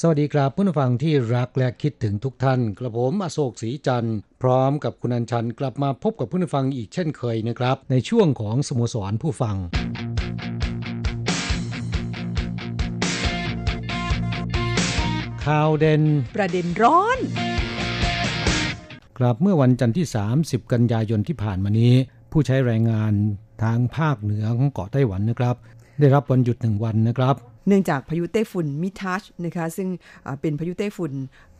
[0.00, 9.56] สวัสดีครับผู้ฟังที่รักและคิดถึงทุกท่าน กระผมอโศกศรีจันทร์พร้อมกับคุณอัญชันกลับมาพบกับผู้ฟังอีกเช่นเคยนะครับ ในช่วงของสโมสรผู้ฟัง
[15.44, 16.02] ข่าวเด่น
[16.36, 17.18] ประเด็นร้อน
[19.18, 20.06] กลับเมื่อวันจันทร์ที่
[20.40, 21.94] 30 กันยายนที่ผ่านมานี้
[22.32, 23.12] ผู้ใช้แรงงาน
[23.62, 25.56] ทางภาคเหนือของเกาะไต้หวันนะครับ
[26.00, 29.88] ได้รับวันหยุดหนึ่งวันนะครับ เนื่องจากพายุไต้ฝุ่นมิทัชนะคะซึ่ง
[30.26, 31.12] อ่าเป็นพายุไต้ฝุ่น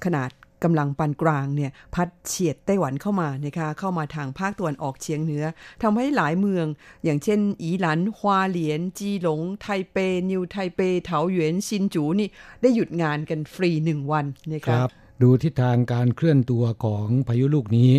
[0.04, 0.30] ขนาด
[0.64, 5.44] กำลังปานกลางเนี่ยพัดเฉียดไต้หวันเข้ามานะคะเข้ามาทางภาคตะวันออกเฉียงเหนือ
[5.82, 6.66] ทำให้หลายเมือง
[7.04, 9.96] อย่างเช่น อีหลันฮวาเหลียน จีหลง ไทเป
[10.30, 12.28] นิวไทเป เถาหยวนซินจูนี่
[12.62, 14.90] ได้หยุดงานกันฟรีหนึ่งวันนะคคะรับ
[15.22, 17.90] ดูทิศทางการเคลื่อนตัวของพายุลูกนี้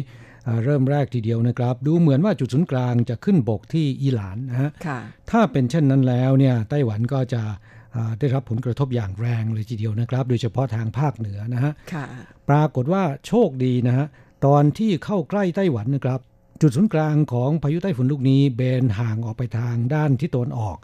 [0.48, 5.00] อ่าเริ่มแรกทีเดียวนะครับ ดูเหมือนว่าจุดศูนย์กลางจะขึ้นบกที่อิหร่านนะฮะค่ะ
[5.32, 7.85] ถ้าเป็นเช่นนั้นแล้วเนี่ยไต้หวันก็จะอ่า
[8.20, 12.06] ได้รับผลกระทบอย่างแรงเลยทีเดียวนะครับ โดยเฉพาะทางภาคเหนือนะฮะค่ะ
[12.50, 14.06] ปรากฏว่าโชคดีนะฮะ
[14.46, 16.20] ตอนที่เข้าใกล้ไต้หวันนะครับ
[16.62, 20.78] จุดศูนย์กลางของพายุไต้ฝุ่นลูกนี้เบนห่างออกไปทางด้านที่ตะวันออก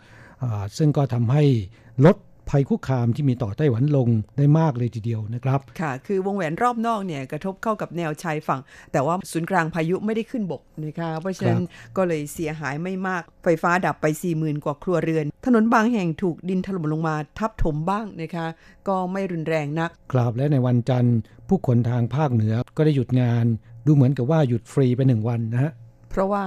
[0.44, 1.44] อาซึ่งก็ทำให้
[2.06, 2.18] ลด
[2.52, 11.64] ภัยคุกคามที่มีต่อไต้หวันลงได้มากเลยทีเดียวนะครับ ค่ะ คือวงแหวนรอบนอกเนี่ยกระทบเข้ากับแนวชายฝั่ง แต่ว่าศูนย์กลางพายุไม่ได้ขึ้นบกนะคะเพราะฉะนั้น
[11.98, 18.48] ก็เลยเสียหายไม่มาก ไฟฟ้าดับไป40,000กว่าครัวเรือน ถนนบางแห่งถูกดินถล่มลงมาทับถมบ้างนะคะ
[18.88, 21.18] ก็ไม่รุนแรงนักกราบและในวันจันทร์
[21.48, 23.46] ผู้คนทางภาคเหนือก็ได้หยุดงาน
[23.86, 25.72] ดูเหมือนกับว่าหยุดฟรีไปหนึ่งวันนะฮะ
[26.10, 26.44] เพราะว่า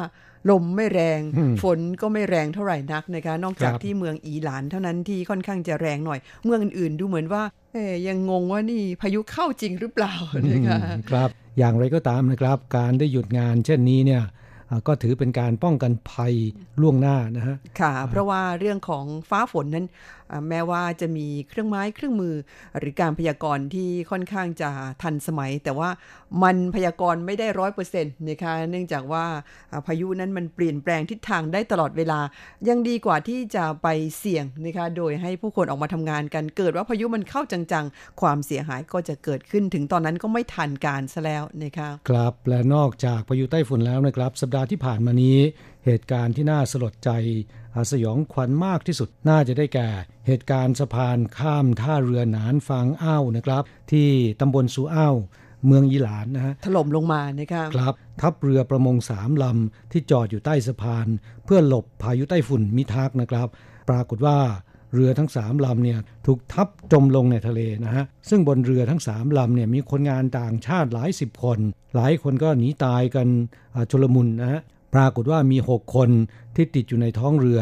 [0.50, 10.14] ลมไม่แรงอืมฝนก็ไม่แรงเท่าไหร่นักนะคะ นอกจากครับที่เมืองอีหลานเท่านั้นที่ค่อนข้างจะแรงหน่อย เมืองอื่นๆดูเหมือนว่าเอ๊ยยังงงว่านี่พายุเข้าจริงหรือเปล่า
[10.50, 14.22] นะคะอืมครับ อย่างไรก็ตามนะครับ การได้หยุดงานเช่นนี้เนี่ย
[14.70, 16.34] อ่าก็ถือเป็นการป้องกันภัย
[16.80, 19.86] ล่วงหน้านะฮะ ค่ะ เพราะว่าเรื่องของฟ้าฝนนั้น
[20.23, 22.34] อ่าแม้ว่าจะมีเครื่องไม้เครื่องมือ
[22.78, 24.70] หรือการพยากรณ์ที่ค่อนข้างจะ
[25.02, 25.90] ทันสมัย แต่ว่า
[26.42, 29.24] มันพยากรณ์ไม่ได้ร้อยเปอร์เซ็นต์นะคะเนื่องจากว่า
[29.86, 32.20] พายุนั้นมันเปลี่ยนแปลงทิศทางได้ตลอดเวลา
[32.68, 45.36] ยังดีกว่าที่จะไปเสี่ยงนะคะโดยให้ผู้คนออกมาทำงานกันเกิดว่าพายุมันเข้าจังๆ ความเสียหายก็จะเกิดขึ้นถึงตอนนั้นก็ไม่ทันการซะแล้วนะคะครับและนอกจากพายุไต้ฝุ่นแล้วนะครับ สัปดาห์ที่ผ่านมานี้
[45.86, 47.10] เหตุการณ์ที่น่าสลดใจ
[47.92, 49.88] สยองขวัญมากที่สุดน่าจะได้แก่
[50.26, 53.62] เหตุการณ์สะพานข้ามท่าเรือหนานฟางอ้าวนะครับ
[53.92, 54.08] ที่
[54.40, 55.16] ตำบลสูอ้าว
[55.66, 61.06] เมืองยีหลานนะฮะถล่มลงมานะคะครับ ทัพเรือประมงสามลำที่จอดอยู่ใต้สะพาน
[61.44, 63.48] เพื่อหลบพายุไต้ฝุ่นมิทักนะครับ
[63.88, 64.38] ปรากฏว่า
[64.94, 71.58] เรือทั้งสามลำเนี่ยถูกทับจมลงในทะเลนะฮะซึ่งบนเรือทั้งสามลำเนี่ยมีคนงานต่างชาติหลายสิบคน
[71.94, 73.28] หลายคนก็หนีตายกัน
[73.74, 74.60] อ่าชุลมุนนะฮะ
[74.94, 76.10] ปรากฏว่ามี 6 คน
[76.56, 77.60] ที่ติดอยู่ในท้องเรือ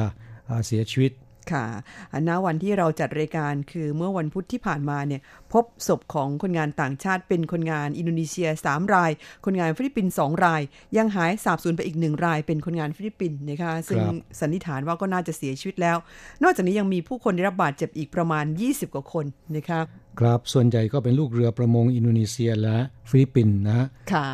[0.50, 1.12] อ่าเสียชีวิต
[1.53, 1.66] ค่ะ
[2.12, 5.20] อันณวันที่เราจัดรายการคือเมื่อวันพุธที่ผ่านมาเนี่ย
[5.53, 9.10] พบศพของคนงานต่างชาติเป็นคนงานอินโดนีเซีย 3 ราย
[9.44, 10.62] คนงานฟิลิปปินส์2ราย
[10.97, 15.97] ยังหายสาบสูญไปอีกหนึ่งราย เป็นคนงานฟิลิปปินส์นะคะซึ่งครับสันนิษฐานว่าก็น่าจะเสียชีวิตแล้ว
[16.43, 19.25] นอกจากนี้ยังมีผู้คนได้รับบาดเจ็บอีกประมาณ 20 กว่าคน
[19.56, 19.81] นะคะ
[20.20, 22.76] ครับส่วนใหญ่ก็เป็นลูกเรือประมงอินโดนีเซียและ
[23.10, 24.26] ฟิลิปปินส์นะฮะค่ะ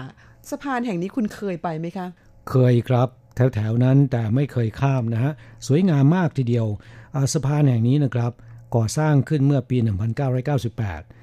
[0.50, 2.06] สะพานแห่งนี้คุณเคยไปไหมคะ
[2.48, 3.08] เคยครับ
[3.54, 5.32] แถวๆนั้นแต่ไม่เคยข้ามนะฮะ
[5.66, 6.66] สวยงามมากทีเดียว
[7.32, 8.32] สะพานแห่งนี้นะครับ
[8.74, 11.17] ก่อสร้างขึ้นเมื่อปี 1998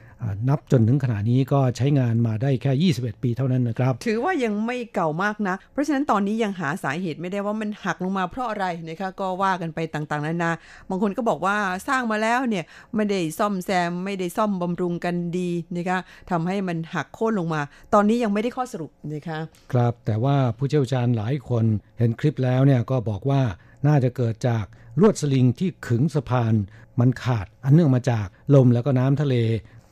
[0.49, 10.51] นับจนถึงขณะนี้ก็ใช้งานมาได้แค่ 21 ปีเท่านั้นนะครับ ถือว่ายังไม่เก่ามากนะ เพราะฉะนั้นตอนนี้ยังหาสาเหตุไม่ได้ว่ามันหักลงมาเพราะอะไรนะคะก็ว่ากันไปต่างๆนานา
[10.89, 11.57] บางคนก็บอกว่า
[11.87, 12.65] สร้างมาแล้วเนี่ย
[12.95, 15.99] ไม่ได้ซ่อมแซมไม่ได้ซ่อมบำรุงกันดีนะคะ
[16.31, 17.61] ทำให้มันหักโค่นลงมา
[17.93, 19.39] ตอนนี้ยังไม่ได้ข้อสรุปนะคะ
[19.71, 21.65] ครับแต่ว่าผู้เชี่ยวชาญหลายคน
[21.99, 23.41] เห็นคลิปแล้วเนี่ยก็บอกว่า
[23.87, 24.65] น่าจะเกิดจาก
[25.01, 26.53] ลวดสลิงที่ขึงสะพาน
[26.99, 29.35] มันขาดอันเนื่องมาจากลมแล้วก็น้ำทะเล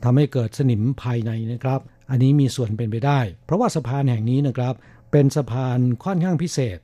[0.04, 1.80] ทำให้เกิดสนิมภายในนะครับ
[2.10, 4.76] อันนี้มีส่วนเป็นไปได้ เพราะว่าสะพานแห่งนี้นะครับ
[5.12, 6.80] เป็นสะพานค่อนข้างพิเศษ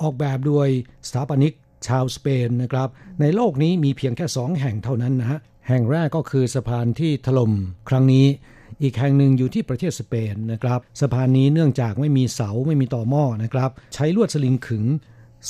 [0.00, 0.68] ออกแบบโดย
[1.08, 1.52] สถาปนิก
[1.86, 2.88] ชาวสเปนนะครับ
[3.20, 7.52] ในโลกนี้มีเพียงแค่สองแห่งเท่านั้นนะฮะ แห่งแรกก็คือสะพานที่ถล่ม
[7.88, 8.26] ครั้งนี้
[8.82, 14.84] อีกแห่งหนึ่งอยู่ที่ประเทศสเปนนะครับ สะพานนี้เนื่องจากไม่มีเสาไม่มีต่อหม้อนะครับ ใช้ลวดสลิงขึง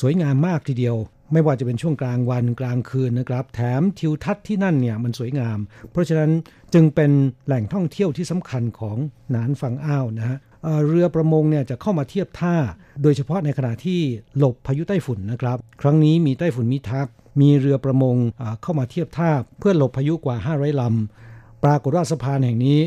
[0.00, 0.96] สวยงามมากทีเดียว
[1.32, 5.58] ไม่ว่าจะเป็นช่วงกลางวันกลางคืนนะครับ แถมทิวทัศน์ที่นั่นเนี่ยมันสวยงาม
[5.90, 6.30] เพราะฉะนั้น
[6.74, 7.10] จึงเป็น
[7.46, 8.96] แหล่งท่องเที่ยวที่สำคัญของ
[9.34, 10.38] นานฝั่งอ้าวนะฮะ
[10.86, 12.54] เรือประมงเนี่ยจะเข้ามาเทียบท่า
[13.02, 14.00] โดยเฉพาะในขณะที่
[14.38, 17.08] หลบพายุไต้ฝุ่นนะครับ ครั้งนี้มีไต้ฝุ่นมิทัก
[17.40, 18.16] มีเรือประมง
[18.62, 22.78] เข้ามาเทียบท่า เพื่อหลบพายุกว่า500ลำปรากฏว่าสะพานแห่งนี้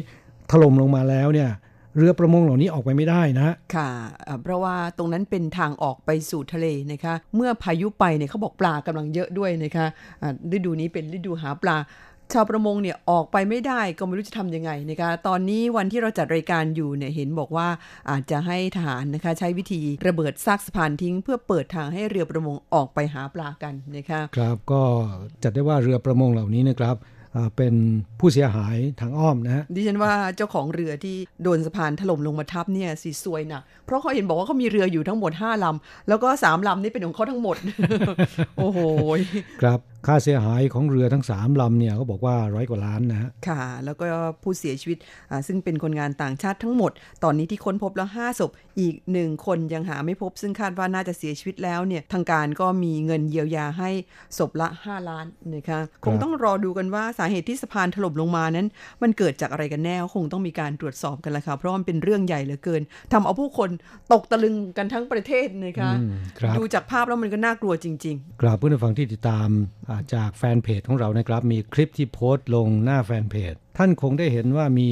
[0.52, 1.50] ถล่มลงมาแล้วเนี่ย
[1.98, 3.90] เรือประมงเหล่านี้ออกไปไม่ได้นะค่ะ
[4.42, 9.86] เพราะว่าตรงนั้นเป็นทางออกไปสู่ทะเลนะคะ เมื่อพายุไปเนี่ยเขาบอกปลากำลังเยอะด้วยนะคะ
[10.56, 11.78] ฤดูนี้เป็นฤดูหาปลา
[12.34, 17.68] ชาวประมงเนี่ยออกไปไม่ได้ก็ไม่รู้จะทำยังไงนะคะตอนนี้วันที่เราจัดรายการอยู่เนี่ยเห็นบอกว่า
[18.10, 24.82] อาจจะให้ทหารนะคะใช้วิธีระเบิดซากสะพานทิ้ง เพื่อเปิดทางให้เรือประมงออกไปหาปลากันนะคะครับก็
[25.44, 26.96] จัดได้ว่าเรือประมงเหล่านี้นะครับ
[27.58, 27.74] เป็น
[28.20, 37.56] ผู้เสียหายทางอ้อมนะฮะดิฉันว่าเจ้าของเรือที่โดนสะพานถล่มลงมาทับเนี่ยสิซวยนะเพราะเขาเห็นบอกว่าเขามีเรืออยู่ทั้งหมด5ลำแล้วก็3ลำนี่เป็นของเขาทั้งหมด
[38.58, 38.80] โอ้โห
[39.62, 44.06] ครับ ค่าเสียหายของเรือทั้ง3ลำเนี่ยเขาบอกว่าร้อยกว่าล้านนะฮะค่ะ แล้วก็
[44.44, 44.98] ผู้เสียชีวิต
[45.48, 46.92] ซึ่งเป็นคนงานต่างชาติทั้งหมด
[47.24, 53.90] ตอนนี้ที่ค้นพบแล้ว5ศพอีกหนึ่งคนยังหาไม่พบ ซึ่งคาดว่าน่าจะเสียชีวิตแล้วเนี่ยทางการก็มีเงินเยียวยาให้
[54.38, 55.26] ศพละ 5 ล้าน
[55.56, 58.68] นะคะคงต้องรอดูกันว่าสาเหตุที่สะพานถล่มลงมานั้น
[59.02, 62.82] มันเกิดจากอะไรกันแน่คงต้องมีการตรวจสอบกันละค่ะเพราะมันเป็นเรื่องใหญ่เหลือเกิน
[63.14, 63.70] ทำเอาผู้คน
[64.14, 65.92] ตกตะลึงกันทั้งประเทศนะคะ
[66.58, 69.50] ดูจากภาพแล้วมันก็น่ากลัวจริง ๆ กราบเพื่อนฟังที่ติดตาม
[70.14, 74.90] จากแฟนเพจของเรานะครับ มีคลิปที่โพสต์ลงหน้าแฟนเพจ ท่านคงได้เห็นว่ามี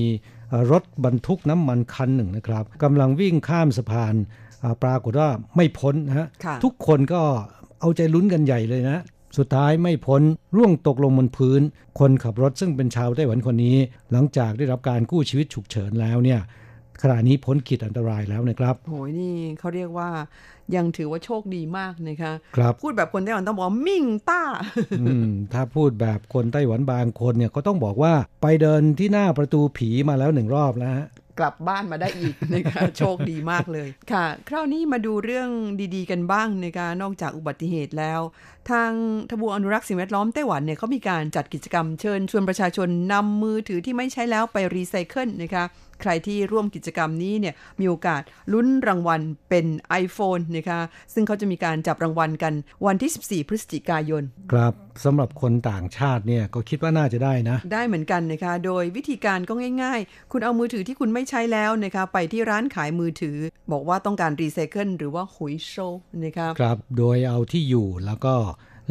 [0.72, 4.16] รถบรรทุกน้ำมันคันหนึ่งนะครับกำลังวิ่งข้ามสะพาน
[4.84, 6.28] ปรากฏว่าไม่พ้นนะฮะ
[6.64, 7.22] ทุกคนก็
[7.80, 9.04] เอาใจลุ้นกันใหญ่เลยนะ
[9.38, 10.22] สุดท้ายไม่พ้น
[10.56, 11.62] ร่วงตกลงบนพื้น
[12.00, 13.78] คนขับรถซึ่งเป็นชาวไต้หวันคนนี้
[14.12, 16.40] หลังจากได้รับการกู้ชีวิตฉุกเฉินแล้วเนี่ย
[17.02, 20.10] ขณะนี้พ้นขีดอันตรายแล้วนะครับโหยนี่เขาเรียกว่า
[20.76, 24.42] ยังถือว่าโชคดีมากนะคะครับพูดแบบคนไต้หวันต้องบอกมิ่งต้า
[25.54, 31.08] ถ้าพูดแบบคนไต้หวันบางคนเนี่ยก็ต้องบอกว่าไปเดินที่หน้าประตูผีมาแล้วหนึ่งรอบแล้วฮะ
[31.40, 35.50] กลับบ้านมาได้อีกนะคะโชคดีมากเลยค่ะ คราวนี้มาดูเรื่อง
[35.96, 38.20] ดีๆ กันบ้างนะคะนอกจากอุบัติเหตุแล้ว
[38.70, 38.92] ทาง
[39.30, 45.64] ทบวงอนุรักษ์สิ่งแวดล้อมไต้หวันเนี่ยเขามีการจัดกิจกรรมเชิญชวนประชาชนนำมือถือที่ไม่ใช้แล้วไปรีไซเคิลนะคะ
[46.04, 48.22] ใครที่ร่วมกิจกรรมนี้เนี่ยมีโอกาส
[48.54, 49.66] ลุ้นรางวัลเป็น
[50.04, 50.80] iPhone นะคะ
[51.14, 52.54] ซึ่งเขาจะมีการจับรางวัลกัน
[52.86, 54.74] วันที่ 14 พฤศจิกายน ครับ
[55.04, 59.54] สำหรับคนต่างชาติเนี่ยก็คิดว่าน่าจะได้นะ ได้เหมือนกันนะคะโดยวิธีการก็
[59.84, 63.38] ง่าย ๆ คุณเอามือถือที่คุณไม่ใช้แล้วนะคะไปที่ร้านขายมือถือ
[63.72, 65.76] บอกว่าต้องการรีไซเคิลหรือว่าหุยโช
[66.24, 68.36] นะคะครับโดยเอาที่อยู่แล้วก็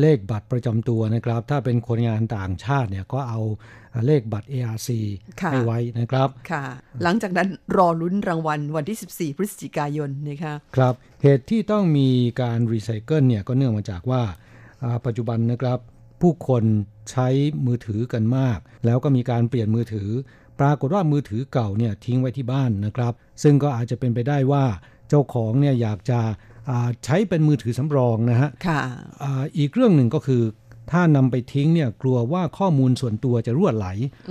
[0.01, 3.41] เลขบัตรประจำตัวนะครับ ถ้าเป็นคนงานต่างชาติเนี่ยก็เอา
[4.07, 4.89] เลขบัตร ARC
[5.53, 6.65] ให้ไว้นะครับค่ะ
[7.03, 12.09] หลังจากนั้นรอลุ้นรางวัลวันที่ 14 พฤศจิกายนนะคะครับเหตุที่ต้องมี
[12.43, 14.23] การรีไซเคิลเนี่ยก็เนื่องมาจากว่า
[15.07, 15.79] ปัจจุบันนะครับ
[16.21, 16.65] ผู้คน
[17.11, 17.29] ใช้
[17.67, 20.09] มือถือกันมาก แล้วก็มีการเปลี่ยนมือถือ
[20.61, 23.13] ปรากฏว่ามือถือเก่าเนี่ยทิ้งไว้ที่บ้านนะครับ
[23.43, 24.65] ซึ่งก็อาจจะเป็นไปได้ว่า
[25.09, 26.21] เจ้าของเนี่ยอยากจะ
[27.05, 28.51] ใช้เป็นมือถือสำรองนะฮะ
[29.59, 30.43] อีกเรื่องหนึ่งก็คือ
[30.91, 33.87] ถ้านำไปทิ้งเนี่ยกลัวว่าข้อมูลส่วนตัวจะรั่วไหล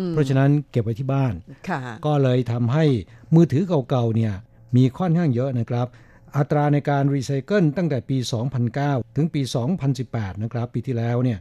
[0.10, 1.34] เพราะฉะนั้นเก็บไว้ที่บ้าน
[2.06, 2.86] ก็เลยทำให้
[3.36, 4.34] มือถือเก่าๆเนี่ย
[4.76, 5.88] มีค่อนข้างเยอะนะครับ
[6.38, 8.18] อัตราในการรีไซเคิลตั้งแต่ปี
[8.68, 9.42] 2009 ถึงปี
[9.92, 11.40] 2018 นะครับ ปีที่แล้วเนี่ย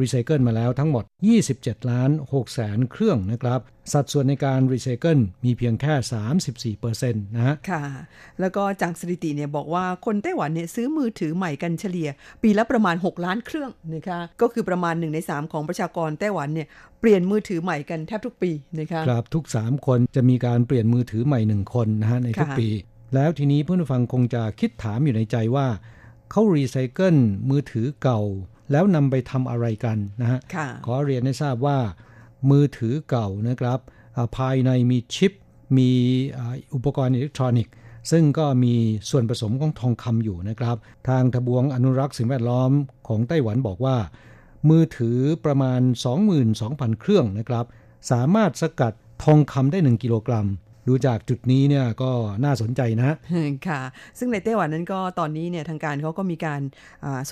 [0.00, 1.04] รีไซเคิลมาแล้วทั้งหมด
[1.46, 3.60] 27 ล้าน6แสนเครื่องนะครับ
[3.92, 5.94] สัดส่วนในการรีไซเคิลมีเพียงแค่
[6.36, 7.84] 34เปอร์เซ็นต์นะฮะ ค่ะ
[8.40, 12.08] แล้วก็จากสถิติเนี่ยบอกว่าคนไต้หวันเนี่ยซื้อมือถือใหม่กันเฉลี่ย
[12.42, 16.68] ปีละประมาณ 6 ล้านเครื่องนะคะก็คือประมาณ 1 ใน 3 ของประชากรไต้หวันเนี่ย
[17.00, 18.50] เปลี่ยนมือถือใหม่กันแทบทุกปี
[18.80, 22.68] นะคะครับทุก 3 คนจะมีการเปลี่ยนมือถือใหม่ 1 คนนะฮะในทุกปี
[23.14, 25.66] แล้วทีนี้เพื่อนฟังคงจะคิดถามอยู่ในใจว่า
[26.30, 27.16] เขารีไซเคิล
[27.50, 28.20] มือถือเก่า
[28.72, 30.40] แล้วนำไปทำอะไรกันนะฮะ
[30.86, 31.78] ขอเรียนให้ทราบว่า
[32.50, 33.78] มือถือเก่านะครับ
[34.36, 35.32] ภายในมีชิป
[35.78, 35.90] มี
[36.74, 37.74] อุปกรณ์อิเล็กทรอนิกส์
[38.10, 38.74] ซึ่งก็มี
[39.10, 40.76] ส่วนผสมของทองคำอยู่นะครับ
[41.08, 42.70] ทางทบวงอนุรักษ์สิ่งแวดล้อม
[43.08, 43.96] ของไต้หวันบอกว่า
[44.68, 45.80] มือถือประมาณ
[46.40, 47.66] 22,000 เครื่องนะครับ
[48.10, 48.92] สามารถสกัด
[49.24, 50.46] ทองคำได้ 1 กิโลกรัม
[50.88, 52.10] ดูจากจุดนี้เนี่ยก็
[52.44, 53.16] น่าสนใจนะ
[53.68, 53.80] ค่ะ
[54.18, 56.60] ซึ่งในไต้หวันนั้นก็ตอนนี้เนี่ยทางการเขาก็มีการ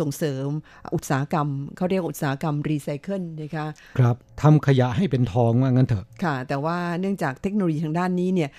[0.01, 0.47] ส่งเสริม
[0.95, 3.67] อุตสาหกรรมเขาเรียกอุตสาหกรรมรีไซเคิลนะคะ
[3.99, 8.51] ครับทำขยะให้เป็นทองว่างั้นเถอะค่ะ แต่ว่าเนื่องจากเทคโนโลยีทางด้านนี้เนี่ย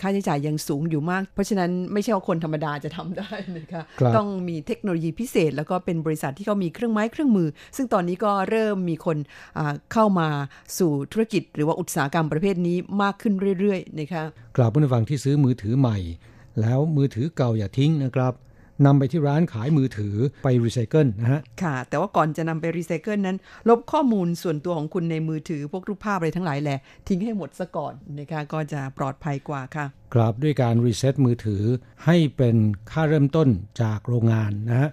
[0.00, 3.82] ค่าใช้จ่ายยังสูงอยู่มาก เพราะฉะนั้นไม่ใช่ว่าคนธรรมดาจะทำได้นะคะ
[4.16, 9.16] ต้องมีเทคโนโลยีพิเศษ แล้วก็เป็นบริษัทที่เขามีเครื่องไม้เครื่องมือ ซึ่งตอนนี้ก็เริ่มมีคน
[9.92, 10.28] เข้ามา
[10.78, 14.22] สู่ธุรกิจ หรือว่าอุตสาหกรรมประเภทนี้มากขึ้นเรื่อยๆนะคะ
[14.56, 15.98] กราบผู้ฟังที่ซื้อมือถือใหม่
[16.60, 18.34] แล้วมือถือเก่าอย่าทิ้งนะครับ
[18.86, 20.14] นำไปที่ร้านขายมือถือ
[20.44, 23.36] ไปรีไซเคิลนะฮะ ค่ะ แต่ว่าก่อนจะนำไปรีไซเคิลนั้น
[23.68, 26.78] ลบข้อมูลส่วนตัวของคุณในมือถือพวกรูปภาพอะไรทั้งหลายแหละ
[27.08, 31.62] ทิ้งให้หมดซะก่อนนะคะก็จะปลอดภัยกว่าค่ะ ครับด้วยการรีเซ็ตมือถือ
[32.06, 32.56] ให้เป็น
[32.90, 33.48] ค่าเริ่มต้น
[33.82, 34.88] จากโรงงานนะฮะ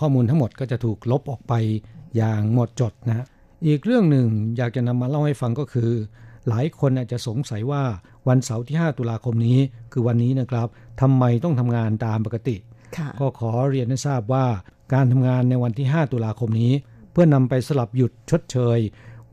[0.00, 1.52] ข้อมูลทั้งหมดก็จะถูกลบออกไป
[2.16, 3.26] อย่างหมดจดนะ
[3.66, 5.90] อีกเรื่องหนึ่งอยากจะนำมาเล่าให้ฟังก็คือ
[6.48, 7.82] หลายคนอาจจะสงสัยว่า
[8.28, 9.58] วันเสาร์ที่ 5 ตุลาคมนี้
[9.92, 10.68] คือวันนี้นะครับ
[11.00, 12.56] ทำไมต้องทำงานตามปกติ
[13.20, 14.46] ก็ขอเรียนให้ทราบว่า
[14.94, 16.72] การทำงานในวันที่ 5 ตุลาคมนี้
[17.12, 18.78] เพื่อนำไปสลับหยุดชดเชย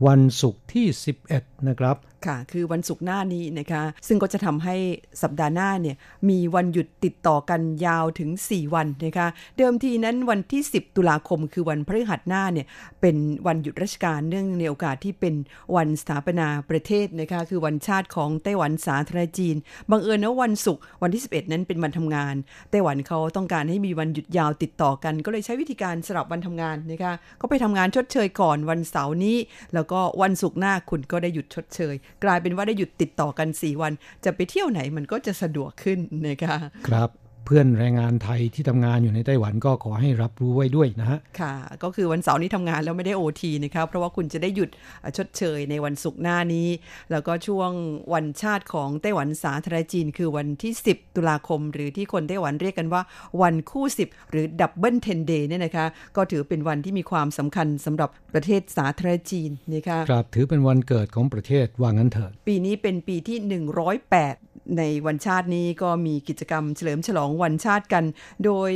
[0.06, 0.86] วันศุกร์ที่
[1.26, 1.96] 11นะครับ
[2.26, 4.76] ค่ะคือวันศุกร์หน้านี้นะคะ ซึ่งก็จะทำให้
[5.22, 5.96] สัปดาห์หน้าเนี่ย
[6.28, 12.66] มีวันหยุดติดต่อกันยาวถึง 4 วันนะคะ เดิมทีนั้นวันที่ 10 ตุลาคม คือวันพฤหัสหน้าเนี่ย
[13.00, 15.34] เป็นวันหยุดราชการเนื่องในโอกาสที่เป็น
[15.76, 19.56] วันสถาปนาประเทศนะคะ คือวันชาติของไต้หวันสาธารณจีน
[19.90, 22.34] บังเอิญนะวันศุกร์วันที่ 11 นั้นเป็นวันทำงาน
[22.70, 29.36] ไต้หวันเขาต้องการให้มีวันหยุดยาวติดต่อกัน ก็เลยใช้วิธีการสลับวันทำงานนะคะก็ไปทำงานชดเชยก่อนวันเสาร์นี้
[29.74, 33.92] แล้วก็วันศุกร์หน้าคุณก็ได้หยุดชดเชย กลายเป็นว่าได้หยุดติดต่อกัน 4 วัน
[34.24, 35.98] จะไปเที่ยวไหนมันก็จะสะดวกขึ้น
[36.28, 36.56] นะคะ
[36.88, 37.10] ครับ
[37.46, 44.70] เพื่อนแรงงานไทยที่ทำงานอยู่ในไต้หวันก็ขอให้รับรู้ไว้ด้วยนะฮะ คค่ะ ก็คือวันเสาร์นี้ทำงานแล้วไม่ได้โอทีนะครับเพราะว่าคุณจะได้หยุด
[45.16, 46.68] ชดเชยในวันศุกร์หน้านี้
[47.10, 47.70] แล้วก็ช่วง
[48.14, 53.02] วันชาติของไต้หวันสาธารณรัฐจีน คือวันที่ 10 ตุลาคม หรือที่คนไต้หวันเรียกกันว่า
[53.42, 55.86] วันคู่ 10 หรือ Double Ten Day เนี่ยนะคะ
[56.16, 68.04] ก็ถือเป็นวันที่มีความสำคัญสำหรับประเทศสาธารณรัฐจีนนะคะครับถือเป็นวันเกิดของประเทศว่างั้นเถอะปีนี้เป็นปีที่ 108 ในวันชาตินี้ก็มีกิจกรรมเฉลิมฉลองวันชาติกัน
[68.44, 68.70] โดย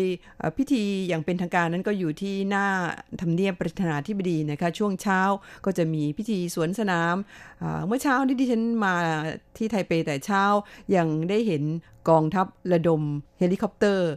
[0.57, 2.67] พิธีอย่างเป็นทางการนั้นก็อยู่ที่หน้า
[3.21, 5.21] ทำเนียบประธานาธิบดีนะคะ ช่วงเช้า
[5.65, 7.15] ก็จะมีพิธีสวนสนาม
[7.87, 8.95] เมื่อเช้าที่ดิฉันมา
[9.57, 10.43] ที่ไทเปแต่เช้า
[10.97, 11.63] ยังได้เห็น
[12.11, 13.03] กองทัพระดม
[13.39, 14.11] เฮลิคอปเตอร์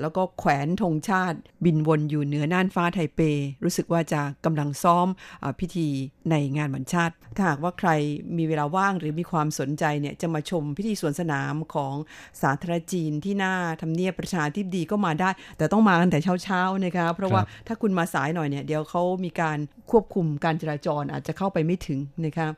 [0.00, 3.20] แล้วก็แขวนธงชาติ บินวนอยู่เหนือน่านฟ้าไทเป
[3.64, 5.06] รู้สึกว่าจะกำลังซ้อม
[5.42, 5.88] อพิธี
[6.30, 7.90] ในงานวันชาติ ถ้าหากว่าใคร
[8.36, 11.94] มีเวลาว่างหรือมีความสนใจเนี่ยจะมาชมพิธีสวนสนามของ
[12.42, 19.58] สาธารณจีนที่หน้าทำเนียบประชาธิปดีก็มาได้ แต่ต้องมาตั้งแต่เช้าๆนะคะเพราะว่าถ้าคุณมาสายหน่อยเนี่ยเดี๋ยวเขามีการ
[19.90, 22.48] ควบคุมการจราจรอาจจะเข้าไปไม่ถึงนะคะ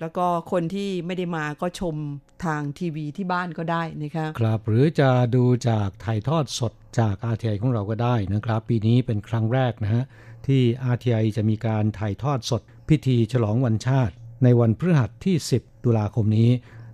[0.00, 1.96] แล้วก็คนที่ไม่ได้มาก็ชม
[2.44, 10.04] ทางทีวีที่บ้านก็ได้นะคะครับหรือจะดูจากถ่ายทอดสดจาก RTI ของเราก็ได้นะครับ ปีนี้เป็นครั้งแรกนะฮะ
[10.46, 10.62] ที่
[10.94, 16.50] RTI จะมีการถ่ายทอดสด พิธีฉลองวันชาติ ในวันพฤหัสที่ 10 ตุลาคมนี้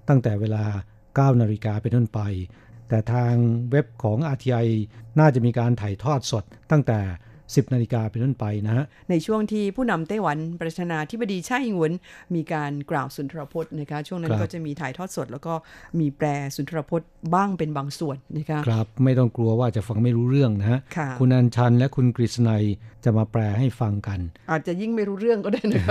[0.08, 0.64] ตั้งแต่เวลา
[1.34, 2.20] 9 นาฬิกาเป็นต้นไป
[2.88, 3.34] แต่ทาง
[3.70, 4.68] เว็บของ RTI
[5.18, 7.00] น่าจะมีการถ่ายทอดสดตั้งแต่
[7.54, 11.92] 10 นาฬิกาเป็นต้นไปนะฮะในช่วงที่ผู้นำไต้หวันประธานาธิบดีชาอิงหวน
[12.34, 15.54] มีการกล่าวสุนทรพจน์นะคะช่วงนั้นก็จะมีถ่ายทอดสด แล้วก็
[16.00, 16.26] มีแปล
[16.56, 20.78] สุนทรพจน์บ้างเป็นบางส่วนนะคะครับไม่ต้องกลัวว่าจะฟังไม่รู้เรื่องนะฮะ
[21.18, 22.64] คุณอัญชันและคุณกฤษณัย
[23.04, 25.82] จะมาแปลให้ฟังกัน อาจจะยิ่งไม่รู้เรื่องก็ได้นะ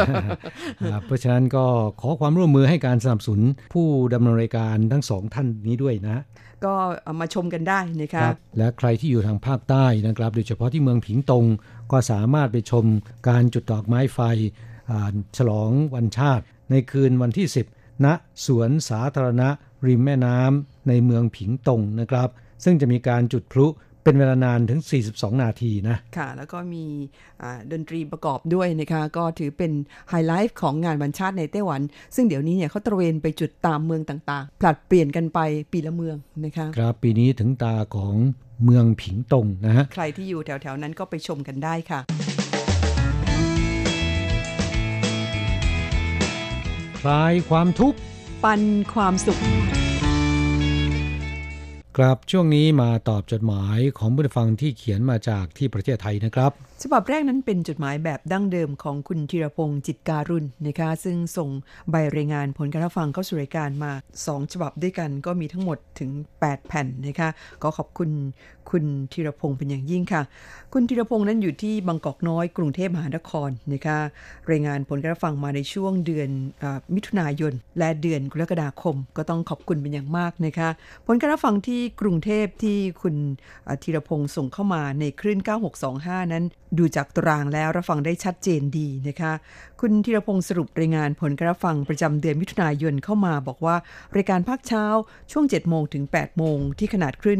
[0.93, 1.65] ครับเพราะฉะนั้นก็
[2.01, 3.41] ขอความร่วมมือให้การสนับสนุน
[3.73, 6.23] ผู้ดำเนินรายการทั้งสองท่านนี้ด้วยนะ
[6.65, 6.75] ก็
[7.19, 11.45] มาชมกันได้นะครับและใครที่อยู่ทางภาคใต้นะครับ โดยเฉพาะที่เมืองผิงตง
[11.91, 12.85] ก็สามารถไปชม
[13.29, 14.19] การจุดดอกไม้ไฟ
[15.37, 18.07] ฉลองวันชาติ ในคืนวันที่ 10 ณ
[18.45, 19.49] สวนสาธารณะ
[19.87, 22.29] ริมแม่น้ำในเมืองผิงตงนะครับ
[22.63, 23.67] ซึ่งจะมีการจุดพลุ
[24.03, 26.85] เป็นเวลานานถึง 42 นาทีนะ ค่ะ แล้วก็มี
[27.71, 29.71] ดนตรีประกอบด้วยนะคะ ก็ถือเป็น
[30.09, 31.81] ไฮไลท์ของงานวันชาติในไต้หวัน
[32.15, 35.39] ซึ่งเดี๋ยวนี้เนี่ยเขาตระเวนไปจุดตามเมืองต่างๆ ผลัดเปลี่ยนกันไป
[35.71, 38.15] ปีละเมืองนะคะ ครับ ปีนี้ถึงตาของ
[38.63, 41.99] เมืองผิงตงนะฮะ ใครที่อยู่แถวๆนั้นก็ไปชมกันได้ค่ะ
[47.01, 47.97] คลายความทุกข์
[48.43, 48.61] ปัน
[48.93, 49.39] ความสุข
[51.99, 56.51] ครับช่วงนี้มาตอบจดหมายของผู้ฟังที่เขียนมาจากที่ประเทศไทยนะครับ
[56.83, 61.49] ฉบับแรกนั้นเป็นจดหมายแบบดั้งเดิมของคุณธีรพงศ์จิตการุณนะคะซึ่งส่ง
[61.91, 63.91] ใบรายงานผลการรับฟังเข้าสู่รายการมา
[64.23, 66.09] 2 ฉบับด้วยกันก็มีทั้งหมดถึง
[66.39, 67.29] 8 แผ่นนะคะ
[67.63, 68.09] ก็ขอบคุณ
[68.69, 70.21] คุณธีรพงศ์เป็นอย่างยิ่งค่ะ
[70.73, 73.97] คุณธีรพงศ์นั้นอยู่ที่บางกอกน้อยกรุงเทพมหานครนะคะ
[74.51, 76.29] รายงานผลการรับฟังมาในช่วงเดือน
[76.61, 80.69] อมิถุนายน และเดือนกรกฎาคม ก็ต้องขอบคุณเป็นอย่างมากนะคะ
[81.05, 83.15] ผลการรับฟังที่กรุงเทพที่คุณ
[83.83, 85.39] ธีรพงศ์ส่งเข้ามาในคลื่น
[85.85, 86.45] 9625 นั้น
[86.77, 89.33] ดูจากตารางแล้วรับฟังได้ชัดเจนดีนะคะ
[89.79, 93.75] คุณธีรพงศ์สรุปรายงานผลการรับฟังประจำเดือนมิถุนายนเข้ามาบอกว่า
[94.15, 94.85] รายการภาคเช้า
[95.31, 97.39] ช่วง 7 โมงถึง 8 โมง ที่ขนาดคลื่น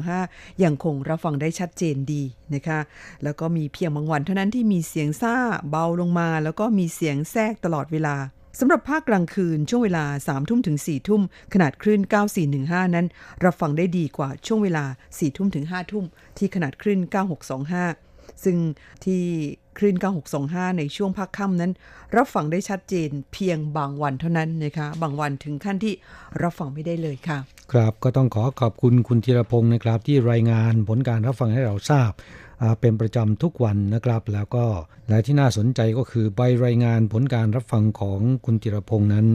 [0.00, 2.22] 9625 ยังคงรับฟังได้ชัดเจนดี
[2.54, 2.78] นะคะ
[3.22, 5.34] แล้วก็มีเพียงบางวันเท่านั้นที่มีเสียงซ่า
[5.70, 8.16] เบาลงมา แล้วก็มีเสียงแทรกตลอดเวลา
[8.60, 11.22] สำหรับภาคกลางคืนช่วงเวลา 3 ทุ่มถึง 4 ทุ่ม
[11.52, 12.00] ขนาดคลื่น
[12.48, 13.06] 9415 นั้น
[13.44, 16.04] รับฟังได้ดีกว่าช่วงเวลา 4 ทุ่มถึง 5 ทุ่ม
[16.38, 17.00] ที่ขนาดคลื่น
[17.56, 18.07] 9625
[18.44, 18.56] ซึ่ง
[19.04, 19.22] ที่
[19.78, 19.96] คลื่น
[20.36, 21.72] 9625 ในช่วงภาคค่ำนั้น
[22.16, 25.94] รับฟังได้ชัดเจนเพียงบางวันเท่านั้นนะคะ บางวันถึงขั้นที่
[26.42, 27.38] รับฟังไม่ได้เลยค่ะ
[27.72, 32.10] ครับก็ต้องขอขอบคุณคุณธีรพงศ์นะครับ ที่รายงานผลการรับฟังให้เราทราบ
[32.80, 34.64] เป็นประจำทุกวันนะครับ แล้วก็
[35.08, 39.26] และที่น่าสนใจก็คือใบรายงานผลการรับฟังของคุณจิรพงษ์นั้น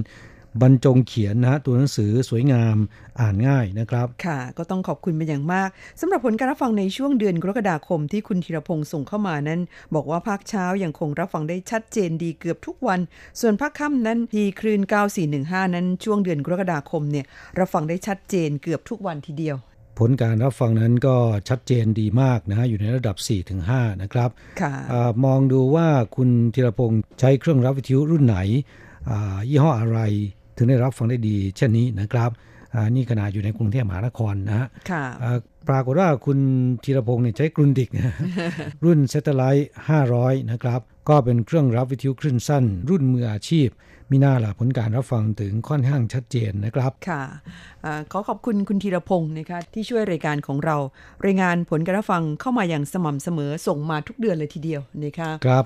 [0.62, 2.75] บรรจงเขียนนะตัวหนังสือสวยงาม
[3.22, 5.69] อ่านง่ายนะครับ ค่ะ ก็ต้องขอบคุณเป็นอย่างมาก
[6.01, 9.60] สำหรับผลการรับฟังในช่วงเดือนกรกฎาคมที่คุณธีรพงศ์ส่งเข้ามานั้น
[9.95, 13.00] บอกว่าภาคเช้ายัางคงรับฟังได้ชัดเจนดีเกือบทุกวัน
[13.39, 14.81] ส่วนภาคค่ำนั้นที่คลื่น
[15.27, 17.25] 9415 นั้นช่วงเดือนกรกฎาคมเนี่ย
[17.60, 19.57] รับฟังได้ชัดเจนเกือบทุกวันทีเดียว
[20.00, 21.15] ผลการรับฟังนั้นก็
[21.50, 23.15] ชัดเจนดีมากนะฮะอยู่ในระดับ
[23.60, 24.29] 4-5 นะครับ
[24.91, 24.95] อ
[25.25, 28.39] มองดูว่าคุณธีรพงศ์ใช้เครื่องรับวิทยุรุ่นไหน
[29.50, 30.00] ยี่ห้ออะไร
[30.55, 32.31] ถึงได้รับฟังได้ดี เช่นนี้นะครับ
[32.95, 34.67] นี่ขนาดอยู่ในกรุงเทพมหานครนะฮะ
[35.69, 36.39] ปรากฏว่าคุณ
[36.83, 37.89] ธีรพงศ์เนี่ยใช้กรุนดิก
[38.86, 39.69] รุ่นเซตไลท์
[40.10, 43.67] 500 นะครับ ก็เป็นเครื่องรับวิทยุคลื่นสั้น รุ่นมืออาชีพ
[44.12, 47.24] มีหน้าล่ะผลการรับฟังถึงค่อนข้างชัดเจนนะครับ ค่ะ
[47.86, 50.77] อขอขอบคุณคุณธีรพงศ์นะคะที่ช่วยรายการของเรา
[51.25, 55.65] รายงานผลการรับฟังเข้ามาอย่างสม่ำเสมอส่งมาทุกเดือนเลยทีเดียวนะคะครับ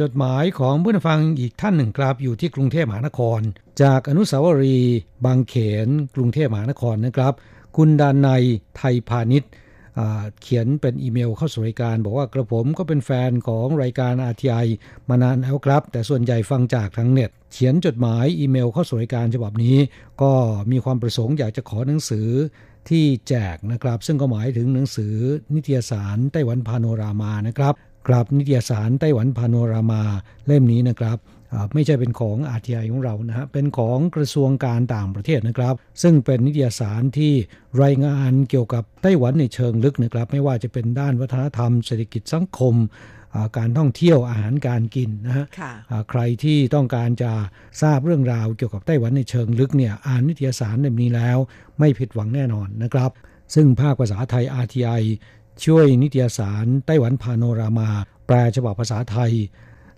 [0.00, 3.40] จดหมายของผู้ฟังอีกท่านหนึ่งครับอยู่ที่กรุงเทพมหานคร
[3.82, 5.54] จากอนุสาวรีย์บางเข
[5.86, 7.32] น กรุงเทพมหานครนะครับ
[7.76, 8.28] คุณดานใน
[8.76, 9.50] ไทยพาณิชย์
[10.42, 14.66] เขียนเป็นอีเมลเข้าสู่รายการ บอกว่ากระผมก็เป็นแฟนของรายการ RTI
[15.08, 19.76] มานานแล้วครับ แต่ส่วนใหญ่ฟังจากทางเน็ต เขียนจดหมายอีเมลเข้าสู่รายการฉบับนี้
[20.22, 20.32] ก็
[20.70, 22.28] มีความประสงค์อยากจะขอหนังสือ
[22.88, 25.14] ที่แจกนะครับ ซึ่งก็หมายถึงหนังสือ
[25.54, 27.74] นิตยสารไต้หวันพาโนรามานะครับ
[28.08, 30.02] กราบนิตยสารไต้หวันพาโนรามา
[30.46, 31.18] เล่มนี้นะครับ
[31.74, 37.32] ไม่ใช่เป็นของ RTI ของเรานะฮะเป็นของกระทรวงการต่างประเทศนะครับ ซึ่งเป็นนิตยสารที่
[37.82, 42.74] รายงานเกี่ยวกับไต้หวันในเชิงลึกนะครับ ไม่ว่าจะเป็นด้านวัฒนธรรมเศรษฐกิจสังคม
[43.58, 45.46] การท่องเที่ยวอาหารการกินนะฮะ
[46.10, 47.32] ใครที่ต้องการจะ
[47.82, 51.38] ทราบเรื่องราวเกี่ยวกับไต้หวันในเชิงลึกเนี่ยอ่านนิตยสารเล่มนี้แล้ว
[51.78, 53.10] ไม่ผิดหวังแน่นอนนะครับ
[53.54, 55.02] ซึ่งภาคภาษาไทย RTI
[55.64, 57.88] ช่วยนิตยสารไต้หวันพาโนรามา
[58.26, 59.32] แปลฉบับภาษาไทย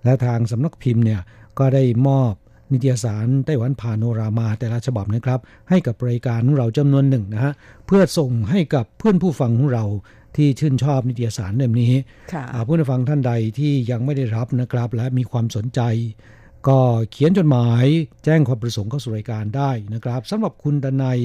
[0.04, 1.20] และทางสำนักพิมพ์เนี่ย
[1.58, 2.32] ก็ได้มอบ
[2.72, 7.52] นิตยสารไต้หวันพาโนรามาแต่ละฉบับนะครับ ให้กับรายการของเราจำนวนหนึ่งนะฮะ
[7.86, 9.84] เพื่อส่งให้กับเพื่อนผู้ฟังของเรา
[10.36, 11.92] ที่ชื่นชอบนิตยสารเล่มนี้
[12.66, 15.80] ผู้ฟังท่านใดที่ยังไม่ได้รับนะครับ และมีความสนใจ
[16.68, 17.84] ก็เขียนจดหมาย
[18.24, 21.20] แจ้งความประสงค์เข้าสู่รายการได้นะครับสำหรับคุณดนัย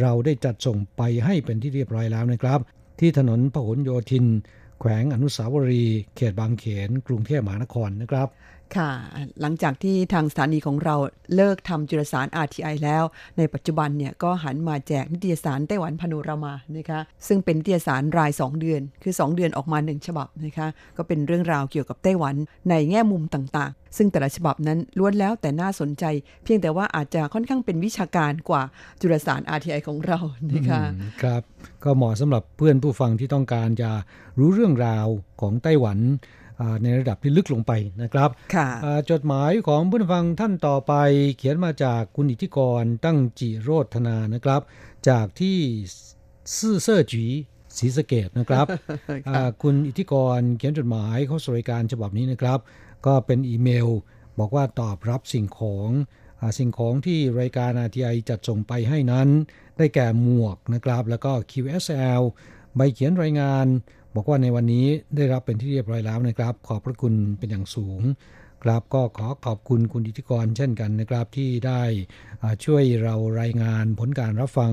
[0.00, 2.60] เราได้จัดส่งไปให้เป็นที่เรียบร้อยแล้วนะครับ
[3.00, 4.26] ที่ถนนพหลโยธิน
[4.80, 8.28] แขวงอนุสาวรีย์เขตบางเขน กรุงเทพมหานครนะครับ
[8.78, 8.90] ค่ะ
[9.40, 10.96] หลังจากที่ทางสถานีของเรา
[11.36, 13.04] เลิกทำจุลสาร RTI แล้ว
[13.38, 22.34] ในปัจจุบันเนี่ยก็หันมาแจกนิตยสารไต้หวันพาโนรามานะคะซึ่งเป็นนิตยสารราย 2 เดือน คือ 2 เดือนออกมา 1 ฉบับนะคะก็เป็นเรื่องราวเกี่ยวกับไต้หวัน
[22.70, 26.04] ในแง่มุมต่างๆ ซึ่งแต่ละฉบับนั้นล้วนแล้วแต่น่าสนใจ
[26.44, 28.62] เพียงแต่ว่าอาจจะค่อนข้างเป็นวิชาการกว่า
[29.00, 30.18] จุลสาร RTI ของเรา
[30.52, 30.80] นะคะ
[31.22, 31.42] ครับ
[31.84, 33.90] ก็เหมาะสำหรับเพื่อนผู้ฟังที่ต้องการจะ
[34.38, 35.06] รู้เรื่องราว
[35.40, 35.98] ของไต้หวัน
[36.82, 38.30] ในระดับที่ลึกลงไปนะครับ
[39.10, 40.92] จดหมายของผู้ฟังท่านต่อไป
[41.36, 44.60] เขียนมาจากคุณอิทธิกรตั้งจิโรธนานะครับ
[45.08, 45.58] จากที่
[46.58, 47.24] ซื่อเซ่อจี
[47.78, 48.66] ศรีสเกตนะครับ
[49.62, 52.58] คุณอิทธิกรเขียนจดหมายเข้าสู่รายการฉบับนี้นะครับ
[53.06, 53.88] ก็เป็นอีเมล
[54.38, 55.90] บอกว่าตอบรับสิ่งของ
[56.58, 59.28] สิ่งของที่รายการ RTI จัดส่งไปให้นั้น
[59.76, 62.22] ได้แก่หมวกนะครับ แล้วก็ QSL
[62.76, 63.66] ใบเขียนรายงาน
[64.14, 68.02] บอกว่าในวันนี้ได้รับเป็นที่เรียบร้อยแล้วนะครับ ขอบพระคุณเป็นอย่างสูง
[68.64, 71.82] ครับก็ขอขอบคุณคุณอิทธิกรเช่นกันนะครับที่ได้
[72.64, 74.72] ช่วยเรารายงานผลการรับฟัง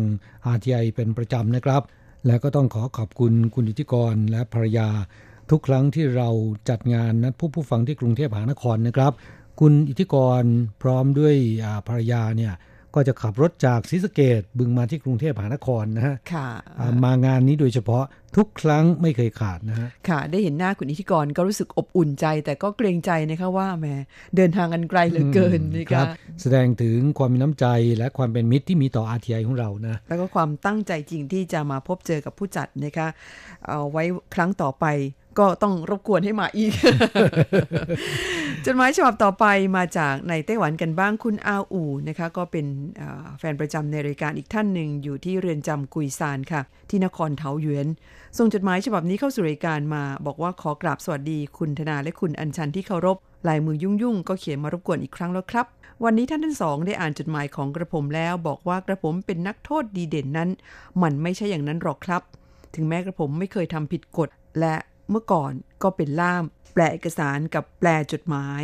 [0.56, 1.82] RTI เป็นประจำนะครับ
[2.26, 4.90] และก็ต้องขอขอบคุณคุณอิทธิกรและภรรยา
[5.50, 6.30] ทุกครั้งที่เรา
[6.70, 9.14] จัดงานนัดผู้ผู้ฟังที่กรุงเทพมหานครนะครับ
[9.60, 10.44] คุณอิทธิกร
[10.82, 11.36] พร้อมด้วย
[11.88, 12.54] ภรรยาเนี่ย
[12.96, 16.48] ก็จะขับรถจากศรีสะเกดบึงมาที่กรุงเทพมหานครนะฮะค่ะ
[17.04, 18.04] มางานนี้โดยเฉพาะ
[18.38, 23.96] ทุกครั้งไม่เคยขาดนะฮะค่ะ ได้เห็นหน้าคุณอิทธิกรก็รู้สึกอบอุ่นใจ แต่ก็เกรงใจนะคะว่าแม่
[24.36, 26.04] เดินทางกันไกลเหลือเกินนะคะ
[26.42, 27.66] แสดงถึงความมีน้ำใจ
[27.98, 33.08] และความเป็นมิตรที่มีต่ออาทีไอของเรานะแล้วก็ความตั้งใจจริงที่จะมาพบเจอกับผู้จัดนะคะ
[33.68, 34.04] เอาไว้
[34.36, 34.86] ครั้งต่อไป
[35.40, 36.74] ก็ต้องรบกวนให้มาอีก
[38.66, 39.46] จดหมายฉบับต่อไป
[39.78, 42.66] มาจากในไต้หวันกันบ้างคุณอาอูนะคะ ก็เป็น
[43.40, 47.88] แฟนประจำในรายการอีกท่านหนึ่งอยู่ที่เรือนจำกุยซานค่ะ ที่นครเทาหยวน
[48.38, 53.18] ส่งจดหมายฉบับนี้เข้าสู่รายการมา บอกว่าขอกราบสวัสดีคุณธนาและคุณอัญชันที่เคารพ
[53.48, 55.66] ลายมือยุ่งยุ่งก็เขียนมารบกวนอีกครั้งแล้วครับ
[56.04, 60.50] วันนี้ท่านทั้งสองได้อ่านจดหมายของกระผมแล้ว บอกว่ากระผมเป็นนักโทษดีเด่นนั้น
[61.02, 62.22] มันไม่ใช่อย่างนั้นหรอกครับ
[62.76, 64.76] ถึงแม้กระผมไม่เคยทำผิดกฎและ
[65.12, 66.44] เมื่อก่อนก็เป็นล่าม
[66.74, 68.64] แปลเอกสารกับแปลจดหมาย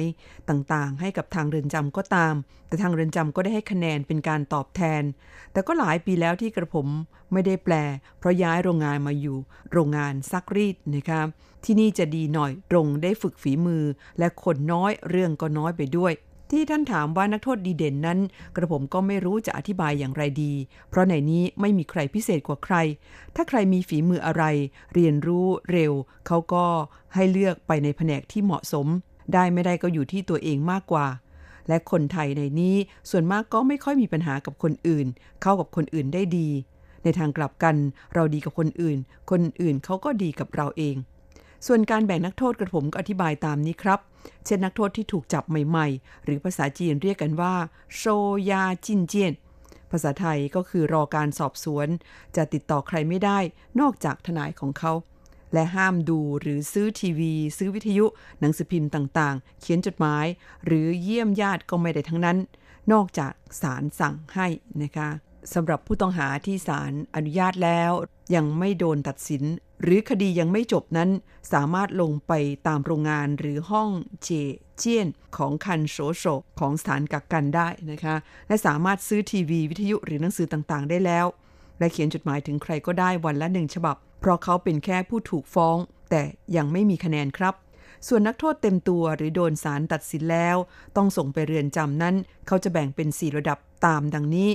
[0.50, 2.36] ต่างๆ ให้กับทางเรือนจำก็ตาม
[2.68, 5.04] แต่ทางเรือนจำก็ได้ให้คะแนนเป็นการตอบแทน
[5.52, 6.88] แต่ก็หลายปีแล้วที่กระผม
[7.34, 7.74] ไม่ได้แปล
[8.20, 9.38] เพราะย้ายโรงงานมาอยู่
[9.72, 11.28] โรงงานซักรีดนะครับ
[11.66, 13.84] ที่นี่จะดีหน่อยตรงได้ฝึกฝีมือ
[14.20, 16.14] และคนน้อยเรื่องก็น้อยไปด้วย
[16.52, 18.20] ที่ท่านถามว่านักโทษดีเด่นนั้น
[18.56, 20.54] กระผมก็ไม่รู้จะอธิบายอย่างไรดี
[20.90, 22.76] เพราะในนี้ไม่มีใครพิเศษกว่าใคร
[23.36, 24.44] ถ้าใครมีฝีมืออะไร
[24.94, 25.94] เรียนรู้เร็ว
[26.28, 26.66] เขาก็
[27.14, 28.88] ให้เลือกไปในแผนกที่เหมาะสม
[29.34, 31.08] ได้ไม่ได้ก็อยู่ที่ตัวเองมากกว่า
[31.68, 32.76] และคนไทยในนี้
[33.10, 35.08] ส่วนมากก็ไม่ค่อยมีปัญหากับคนอื่น
[35.42, 36.50] เข้ากับคนอื่นได้ดี
[37.04, 37.76] ในทางกลับกัน
[38.14, 38.98] เราดีกับคนอื่น
[39.32, 40.96] คนอื่นเขาก็ดีกับเราเอง
[41.68, 44.00] ส่วนการแบ่งนักโทษกระผมก็อธิบายตามนี้ครับ
[44.46, 47.56] เช่นนักโทษที่ถูกจับใหม่ ๆ หรือภาษาจีนเรียกกันว่า
[47.96, 48.04] โช
[48.52, 49.34] ยาจินเจียน
[49.92, 51.88] ภาษาไทยก็คือรอการสอบสวน
[52.36, 53.40] จะติดต่อใครไม่ได้
[53.80, 54.94] นอกจากทนายของเขา
[55.54, 58.06] และห้ามดูหรือซื้อทีวี ซื้อวิทยุ
[58.40, 60.26] หนังสือพิมพ์ต่างๆ เขียนจดหมาย
[60.66, 62.38] หรือเยี่ยมญาติก็ไม่ได้ทั้งนั้น
[62.92, 64.48] นอกจากศาลสั่งให้
[64.82, 65.10] นะคะ
[65.54, 67.92] สำหรับผู้ต้องหาที่ศาลอนุญาตแล้ว
[68.36, 69.44] ยังไม่โดนตัดสิน
[69.82, 71.10] หรือคดียังไม่จบนั้น
[71.54, 72.34] สามารถลงไป
[72.68, 73.90] ตามโรงงานหรือห้อง
[74.24, 74.30] เจ
[74.78, 75.08] เจียน
[75.38, 76.26] ของคันโสโศ
[76.60, 78.16] ของสถานกักกันได้นะคะ
[78.48, 81.26] และสามารถซื้อทีวีวิทยุหรือหนังสือต่างๆ ได้แล้ว
[81.80, 85.78] และเขียนจดหมายถึงใครก็ได้วันละหนึ่งฉบับ เพราะเขาเป็นแค่ผู้ถูกฟ้อง
[86.10, 86.24] แต่
[86.56, 87.54] ยังไม่มีคะแนนครับ
[88.08, 90.58] ส่วนนักโทษเต็มตัวหรือโดนศาลตัดสินแล้ว
[90.96, 92.16] ต้องส่งไปเรือนจำนั้น
[92.48, 94.50] เขาจะแบ่งเป็น 4 ระดับตามดังนี้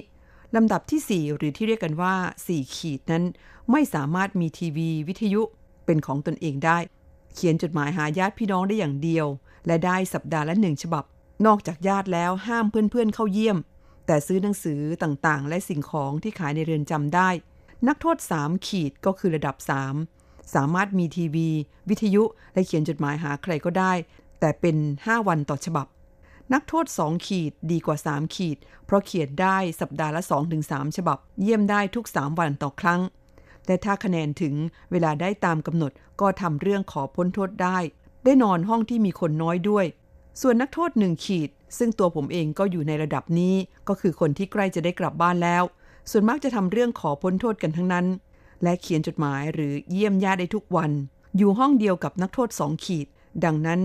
[0.56, 2.14] ลำดับที่ 4 หรือที่เรียกกันว่า
[2.46, 3.24] 4 ขีดนั้น
[3.70, 5.42] ไม่สามารถมีทีวี วิทยุ
[5.84, 6.78] เป็นของตนเองได้
[7.34, 9.26] เขียนจดหมายหาญาติพี่น้องได้อย่างเดียว
[9.66, 11.04] และได้สัปดาห์ละหนึ่งฉบับ
[11.46, 13.58] นอกจากญาติแล้วห้ามเพื่อนๆเข้าเยี่ยม
[14.06, 17.28] แต่ซื้อหนังสือต่างๆ และสิ่งของที่ขายในเรือนจำได้
[17.88, 19.56] นักโทษ 3 ขีดก็คือระดับ
[20.04, 21.48] 3 สามารถมีทีวี
[21.88, 22.22] วิทยุ
[22.54, 23.92] และเขียนจดหมายหาใครก็ได้
[24.40, 25.86] แต่เป็น 5 วันต่อฉบับ
[26.52, 30.22] นักโทษ 2 ขีดดีกว่า 3 ขีด เพราะเขียนได้สัปดาห์ละ
[30.60, 33.00] 2-3 ฉบับ เยี่ยมได้ทุก 3 วันต่อครั้ง
[33.66, 34.54] และถ้าคะแนนถึง
[34.90, 37.78] เวลาได้ตามกำหนดก็ทำเรื่องขอพ้นโทษได้
[38.24, 39.86] ได้นอนห้องที่มีคนน้อยด้วย
[40.40, 43.54] ส่วนนักโทษ 1 ขีด ซึ่งตัวผมเองก็อยู่ในระดับนี้
[43.88, 45.62] ก็คือคนที่ใกล้จะได้กลับบ้านแล้ว
[46.10, 48.06] ส่วนมากจะทำเรื่องขอพ้นโทษกันทั้งนั้น
[48.62, 50.90] และเขียนจดหมายหรือเยี่ยมญาติได้ทุกวัน
[51.36, 53.06] อยู่ห้องเดียวกับนักโทษสองขีด
[53.44, 53.80] ดังนั้น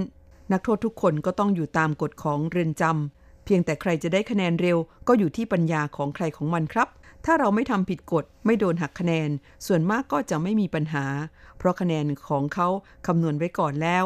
[0.51, 6.87] นักโทษทุกคนก็ต้องอยู่ตามกฎของเรือนจำเพียงแต่ใครจะได้คะแนนเร็ว ก็อยู่ที่ปัญญาของใครของมันครับ
[7.25, 9.29] ถ้าเราไม่ทำผิดกฎไม่โดนหักคะแนน
[9.67, 11.05] ส่วนมากก็จะไม่มีปัญหา
[11.57, 12.67] เพราะคะแนนของเขา
[13.07, 14.03] คำนวณไว้ก่อนแล้ว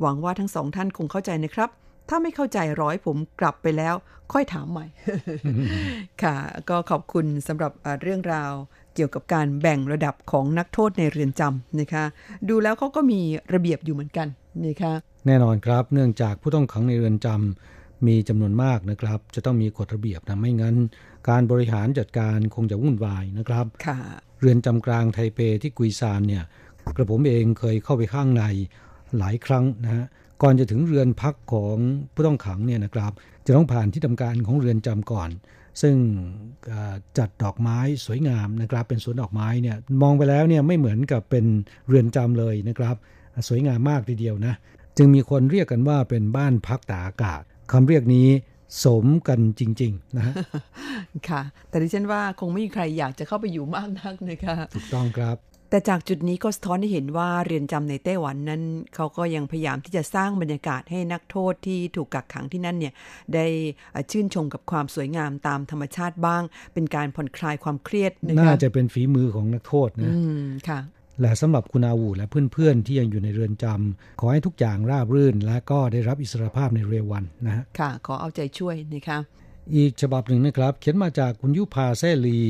[0.00, 1.70] หวังว่าทั้งสองท่านคงเข้าใจนะครับ
[2.08, 3.94] ถ้าไม่เข้าใจร้อยผมกลับไปแล้ว
[4.32, 4.86] ค่อยถามใหม่
[6.22, 6.36] ค่ะ
[6.68, 7.72] ก็ขอบคุณสำหรับ
[8.02, 8.52] เรื่องราว
[9.00, 12.04] กี่ยวกับการแบ่งระดับของนักโทษในเรือนจำนะคะ
[12.48, 13.20] ดูแล้วเขาก็มี
[13.54, 14.28] ระเบียบอยู่เหมือนกัน
[14.66, 14.92] นะคะ
[15.26, 20.76] แน่นอนครับ เนื่องจากผู้ต้องขังในเรือนจำมีจำนวนมากนะครับ จะต้องมีกฎระเบียบนะไม่งั้น
[21.28, 23.66] การบริหารจัดการคงจะวุ่นวายนะครับ
[24.40, 26.44] เรือนจำกลางไทเปที่กุยซานเนี่ย
[26.96, 28.44] กระผมเองเคยเข้าไปข้างใน
[29.18, 30.04] หลายครั้งนะฮะ
[30.42, 31.76] ก่อนจะถึงเรือนพักของ
[32.14, 33.12] ผู้ต้องขังเนี่ยนะครับ
[33.46, 35.30] จะต้องผ่านที่ทำการของเรือนจำก่อน
[35.82, 35.94] ซึ่ง
[37.18, 41.44] จัดดอกไม้สวยงามนะครับ เป็นสวนดอกไม้เนี่ยมองไปแล้วเนี่ยไม่เหมือนกับเป็น
[41.88, 42.96] เรือนจำเลยนะครับ
[43.48, 44.54] สวยงามมากทีเดียวนะ
[44.96, 48.28] จึงมีคนเรียกกันว่าเป็นบ้านพักตากอากาศคำเรียกนี้
[48.84, 50.34] สมกันจริง ๆ นะฮะ
[51.28, 55.36] ค่ะ แต่ดิฉันว่าคงไม่มีใครอยากจะเข้าไปอยู่มากนักนะคะถูกต้องครับ
[55.70, 58.62] แต่จากจุดนี้ก็สะท้อนให้เห็นว่าเรือนจำในไต้หวันนั้น
[58.94, 62.94] เขาก็ยังพยายามที่จะสร้างบรรยากาศให้นักโทษที่ถูกกักขังที่นั่นเนี่ย
[63.34, 63.46] ได้
[64.10, 66.42] ชื่นชมกับความสวยงามตามธรรมชาติบ้าง
[66.74, 70.12] เป็นการผ่อนคลายความเครียดน่าจะเป็นฝีมือของนักโทษนะ
[70.68, 70.80] ค่ะ
[71.20, 79.18] และสำหรับคุณอาวูและเพื่อนๆ ที่ยังอยู่ในเรือนจำขอให้ทุกอย่างราบรื่น และก็ได้รับอิสรภาพในเร็ววันนะะค่ะ ขอเอาใจช่วยนะคะ
[79.76, 82.40] อีกฉบับหนึ่งนะครับ เขียนมาจากคุณยุพาแซลี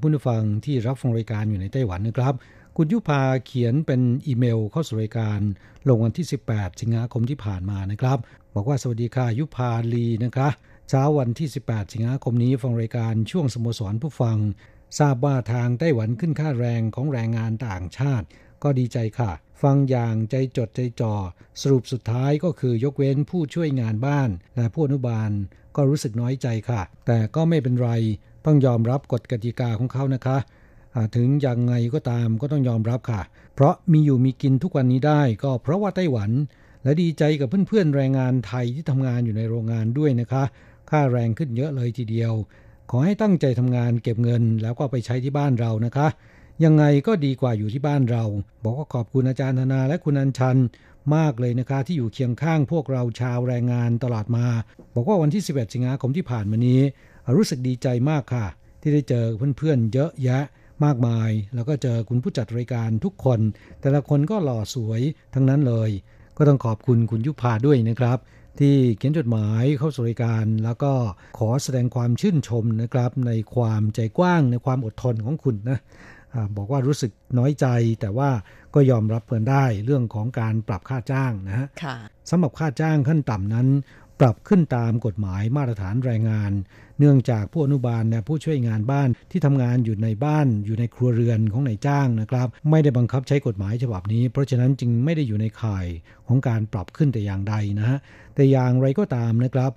[0.00, 2.34] ผู้นฟังที่รับฟังรายการอยู่ในไต้หวันนะครับ
[2.76, 5.40] คุณยุพาเขียนเป็นอีเมลเข้าสู่รายการ
[5.88, 8.18] ลงวันที่ 18 สิงหาคมที่ผ่านมานะครับ
[8.54, 10.48] บอกว่าสวัสดีค่ะยุพาลีนะคะ
[10.88, 14.38] เช้าวันที่ 18 สิงหาคมนี้ฟังรายการช่วงสโมสรผู้ฟัง
[14.98, 18.26] ทราบว่าทางไต้หวันขึ้นค่าแรงของแรงงานต่างชาติ
[18.62, 19.30] ก็ดีใจค่ะ
[19.62, 21.14] ฟังอย่างใจจดใจจ่อ
[21.62, 25.30] สรุปสุดท้ายก็คือยกเว้นผู้ช่วยงานบ้าน และผู้อนุบาล
[25.76, 27.90] ก็รู้สึกน้อยใจค่ะ แต่ก็ไม่เป็นไร
[28.46, 30.36] ต้องยอมรับกฎกติกาของเขานะคะ
[31.16, 33.20] ถึงยังไงก็ตามก็ต้องยอมรับค่ะ
[33.54, 36.30] เพราะมีอยู่มีกินทุกวันนี้ได้ก็เพราะว่าไต้หวัน
[36.84, 40.42] และดีใจกับเพื่อนๆแรงงานไทยที่ทำงานอยู่ในโรงงานด้วยนะคะ
[40.90, 42.32] ค่าแรงขึ้นเยอะเลยทีเดียว
[42.90, 46.06] ขอให้ตั้งใจทำงานเก็บเงินแล้วก็ไปใช้ที่บ้านเรานะคะ
[46.64, 48.24] ยังไงก็ดีกว่าอยู่ที่บ้านเรา
[48.64, 50.56] บอกว่าขอบคุณอาจารย์ธนาและคุณอัญชัน
[51.16, 54.46] มากเลยนะคะที่อยู่เคียงข้างพวกเราชาวแรงงานตลอดมา
[54.94, 56.80] บอกว่าวันที่ 11 สิงหาคมที่ผ่านมานี้
[57.36, 58.46] รู้สึกดีใจมากค่ะ
[58.80, 59.24] ที่ได้เจอ
[59.56, 60.44] เพื่อนๆเยอะแยะ
[60.84, 63.40] มากมาย แล้วก็เจอคุณผู้จัดรายการทุกคน
[63.80, 65.00] แต่ละคนก็หล่อสวย
[65.34, 65.90] ทั้งนั้นเลย
[66.36, 68.18] ก็ต้องขอบคุณคุณยุพาด้วยนะครับ
[68.60, 70.92] ที่เขียนจดหมายเข้าสู่รายการ แล้วก็
[71.38, 75.78] ขอแสดงความชื่นชมนะครับ ในความใจกว้างในความอดทนของคุณนะ
[76.56, 77.66] บอกว่ารู้สึกน้อยใจ
[78.00, 78.30] แต่ว่า
[78.74, 81.66] ก็ยอมรับเพื่อนได้เรื่องของการปรับค่าจ้างนะฮะ
[82.30, 83.68] สำหรับค่าจ้างขั้นต่ำนั้น
[84.24, 86.52] ปรับขึ้นตามกฎหมายมาตรฐานแรงงาน
[86.98, 95.86] เนื่องจากผู้อนุบาลและผู้ช่วยงานบ้านที่ทำงานอยู่ในบ้านอยู่ในครัวเรือนของนายจ้างนะครับ ไม่ได้บังคับใช้กฎหมายฉบับนี้ เพราะฉะนั้นจึงไม่ได้อยู่ในข่าย
[96.26, 97.98] ของการปรับขึ้นแต่อย่างใดนะฮะ
[98.34, 99.72] แต่อย่างไรก็ตามนะครับ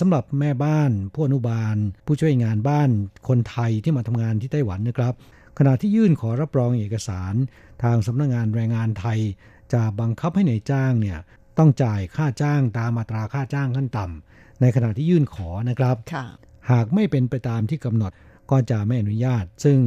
[0.00, 2.90] สำหรับแม่บ้าน ผู้อนุบาล ผู้ช่วยงานบ้าน
[3.28, 5.14] คนไทยที่มาทำงานที่ไต้หวันนะครับ
[5.58, 7.34] ขณะที่ยื่นขอรับรองเอกสาร
[7.82, 9.18] ทางสำนักงงานแรงงานไทย
[9.72, 11.18] จะบังคับให้ในายจ้างเนี่ย
[11.58, 15.96] ต้องจ่ายค่าจ้างตามมาตราค่าจ้างขั้นต่ำในขณะที่ยื่นขอนะครับ
[16.70, 18.12] หากไม่เป็นไปตามที่กำหนด
[18.50, 19.78] ก็จะไม่อนุญาต ซึ่ง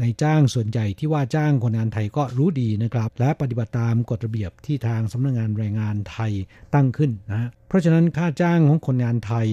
[0.00, 6.32] ในจ้างส่วนใหญ่ที่ว่าจ้างคนงานไทยก็รู้ดีนะครับ และปฏิบัติตามกฎระเบียบที่ทางสำนักงงานแรงงานไทย
[6.74, 9.46] ตั้งขึ้นนะเพราะฉะนั้นค่าจ้างของคนงานไทย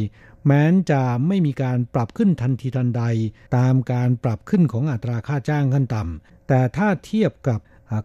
[0.45, 3.03] แม้นจะไม่มีการปรับขึ้นทันทีทันใด
[3.57, 7.59] ตามการปรับขึ้นของอัตราค่าจ้างขั้นต่ำแต่ถ้าเทียบกับ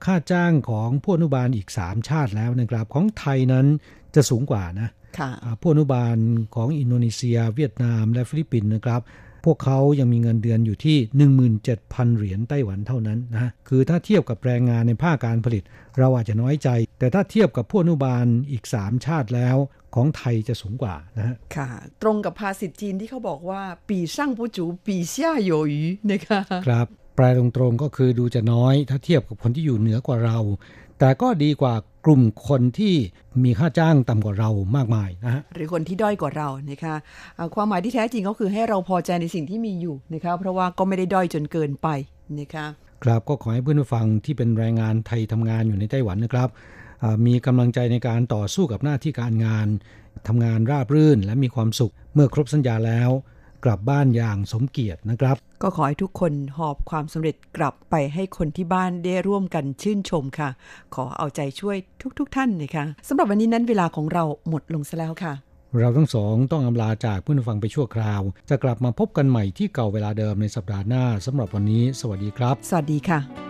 [0.05, 3.67] ค่าจ้างของผู้อนุบาลอีก 3 ชาติแล้วนะครับ ของไทยนั้น
[4.15, 4.89] จะสูงกว่านะ
[5.61, 6.17] ผู้อนุบาล
[6.55, 9.01] ของอินโดนีเซีย เวียดนามและฟิลิปปินส์นะครับ
[9.45, 10.97] พวกเขายังมีเงินเดือนอยู่ที่
[11.57, 15.63] 17,000 เหรียญไต้หวันเท่านั้นนะ คือถ้าเทียบกับแรงงานในภาคการผลิต
[15.99, 19.57] เราอาจจะน้อยใจ แต่ถ้าเทียบกับผู้อนุบาลอีก 3 ชาติแล้ว
[19.95, 21.69] ของไทยจะสูงกว่านะฮะค่ะ
[22.03, 26.87] ตรงกับภาษิตจีนที่เขาบอกว่า 比上不足比下有余นะคะ ครับ
[27.19, 30.39] แปลตรงๆก็คือดูจะน้อย ถ้าเทียบกับคนที่อยู่เหนือกว่าเรา
[30.99, 31.75] แต่ก็ดีกว่า
[32.07, 32.95] กลุ่มคนที่
[33.45, 36.95] มีค่าจ้างต่ำกว่าเรามากมายนะฮะหรือคนที่ด้อยกว่าเรานะคะ
[37.55, 41.89] ความหมายที่แท้จริงก็คือให้เราพอใจในสิ่งที่มีอยู่นะคะเพราะว่าก็ไม่ได้ด้อยจนเกินไป
[42.41, 42.67] นะคะ
[43.05, 46.49] ครับก็ขอให้เพื่อนผู้ฟังที่เป็นแรงงานไทยทำงานอยู่ในไต้หวันนะครับ
[47.27, 49.67] มีกำลังใจในการต่อสู้กับหน้าที่การงาน
[50.29, 53.11] ทำงานราบรื่นและมีความสุขเมื่อครบสัญญาแล้ว
[53.65, 60.49] กลับบ้านอย่างสมเกียรตินะครับ ก็ขอให้ทุกคนหอบความสำเร็จกลับไปให้คนที่บ้านได้ร่วมกันชื่นชมค่ะ
[60.95, 61.77] ขอเอาใจช่วย
[62.19, 65.33] ทุกๆทท่านนะคะสำหรับวันนี้นั้นเวลาของเราหมดลงซะแล้วค่ะ
[65.79, 73.48] เราทั้งสองต้องอำลาจากผู้ฟังไปชั่วคราว จะกลับมาพบกันใหม่ที่เก่าเวลาเดิมในสัปดาห์หน้าสำหรับวันนี้ สวัสดีครับ สวัสดีค่ะ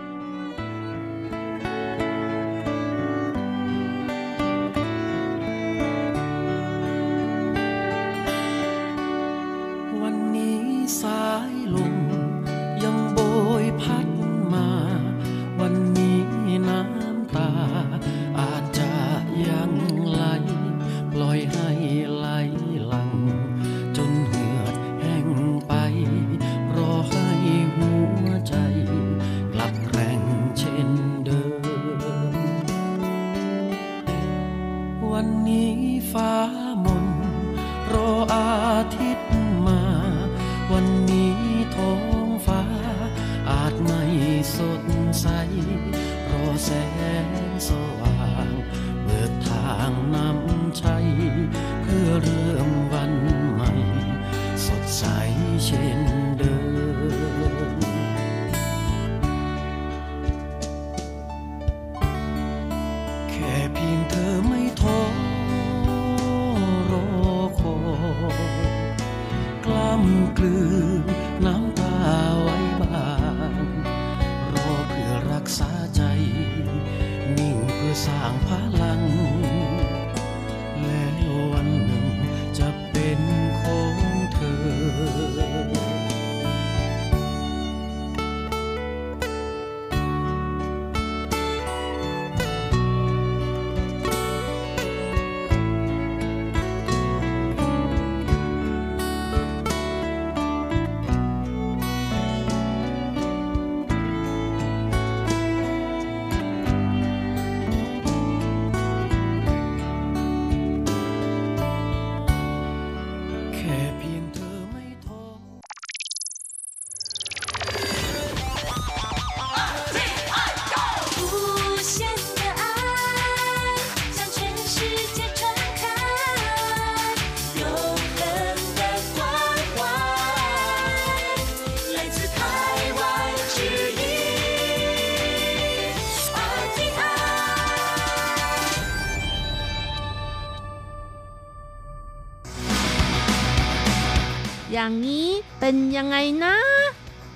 [144.81, 146.55] อย่างนี้เป็นยังไงนะ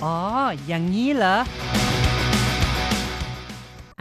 [0.04, 0.18] อ๋อ
[0.68, 1.38] อย่างนี้เหรอ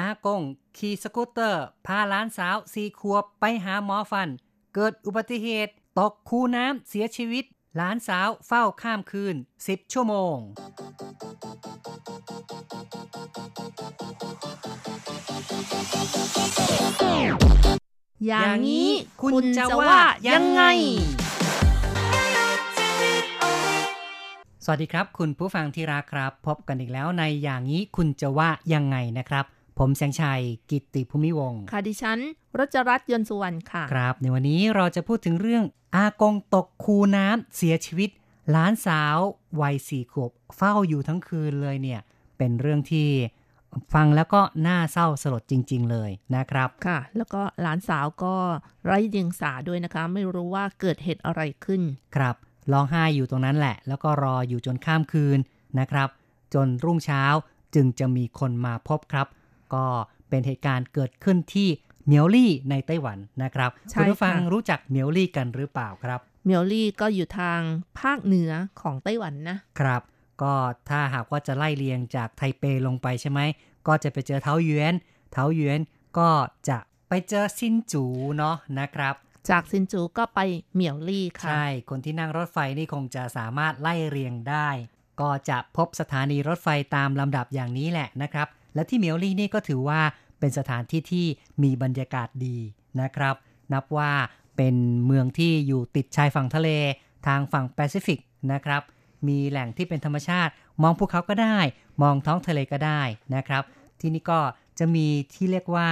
[0.01, 0.43] อากง
[0.77, 4.29] ขี่สกูตเตอร์ พาหลานสาวสี่ขวบไปหาหมอฟัน
[4.75, 7.45] เกิดอุบัติเหตุ ตกคูน้ำเสียชีวิต
[7.77, 10.37] หลานสาวเฝ้าข้ามคืน 10 ชั่วโมง
[18.27, 18.91] อย่างนี้
[19.23, 19.97] คุณจะว่า
[20.29, 20.63] ยังไง
[24.65, 29.45] สวัสดีครับ คุณผู้ฟังที่รักครับ พบกันอีกแล้วในอย่างนี้คุณจะว่ายังไงนะครับ
[29.79, 32.19] ผมแสงชัยกิตติภูมิวงศ์ค่ะดิฉัน
[32.59, 35.65] รจรัตน์ยนต์สุวรรณค่ะ ครับ ในวันนี้เราจะพูดถึงเรื่อง
[35.97, 38.11] อากงตกคูน้ำเสียชีวิต
[38.51, 39.17] หลานสาว
[39.61, 42.01] วัยสี่ขวบเฝ้าอยู่ทั้งคืนเลยเนี่ย
[42.39, 43.09] เป็นเรื่องที่
[43.95, 48.35] ฟังแล้วก็น่าเศร้าสลดจริง ๆ เลยนะครับ ค่ะ แล้วก็หลานสาวก็
[48.85, 51.83] ไร้เดียงสาด้วยนะคะ ไม่รู้ว่าเกิดเหตุอะไรขึ้น
[52.17, 52.37] ครับ
[52.73, 55.39] ร้องไห้อยู่ตรงนั้นแหละ แล้วก็รออยู่จนข้ามคืน
[55.81, 56.09] นะครับ
[56.55, 57.23] จนรุ่งเช้า
[57.75, 59.27] จึงจะมีคนมาพบครับ
[59.75, 59.85] ก็
[60.29, 61.69] เป็นเหตุการณ์เกิดขึ้นที่
[62.07, 67.61] เมียวลี่ในไต้หวันนะครับใช่คุณผู้ฟังค่ะรู้จักเมียวลี่กันหรือเปล่าครับเมียวลี่ก็อยู่ทาง
[68.01, 70.03] ภาคเหนือของไต้หวันนะครับ
[70.43, 70.55] ก็
[70.89, 73.41] ถ้าหากว่าจะไล่เรียงจากไทเปลงไปใช่ไหม
[73.87, 74.95] ก็จะไปเจอเท้าเยวน
[75.33, 75.81] เท้าเยวน
[76.19, 76.31] ก็
[76.69, 78.05] จะไปเจอซินจู
[78.37, 79.15] เนาะนะครับ
[79.51, 80.41] จากซินจูก็ไป
[80.75, 84.69] เหมียวลี่ค่ะ ใช่ คนที่นั่งรถไฟนี่คงจะสามารถไล่เรียงได้
[85.21, 90.01] ก็จะพบสถานีรถไฟตามลำดับอย่างนี้แหละนะครับ และที่เมียวลี่นี่ก็ถือว่า
[90.39, 91.27] เป็นสถานที่ที่
[91.63, 92.59] มีบรรยากาศดี
[93.01, 93.35] นะครับ
[93.73, 94.13] นับว่า
[94.57, 94.75] เป็น
[95.07, 96.69] เมืองที่อยู่ติดชายฝั่งทะเล
[97.27, 98.19] ทางฝั่งแปซิฟิก
[98.53, 98.83] นะครับ
[99.29, 100.53] มีแหล่งที่เป็นธรรมชาติ
[100.83, 101.59] มองภูเขาก็ได้
[102.03, 103.03] มองท้องทะเลก็ได้
[103.35, 103.63] นะครับ
[104.01, 104.41] ที่นี่ก็
[104.79, 105.89] จะมีที่เรียกว่า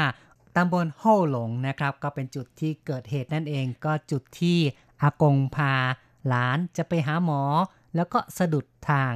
[0.56, 4.58] ตำบลโฮ่หลงนะครับ ก็เป็นจุดที่เกิดเหตุนั่นเองก็จุดที่
[5.02, 5.74] อากงพา
[6.28, 7.42] หลานจะไปหาหมอ
[7.96, 9.12] แล้วก็สะดุดทาง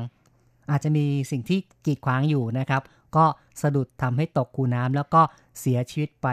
[0.70, 2.82] อาจจะมีสิ่งที่กีดขวางอยู่นะครับ
[3.16, 3.24] ก็
[3.62, 5.22] สะดุดทำให้ตกคูน้ำแล้วก็
[5.60, 6.28] เสียชีวิตไป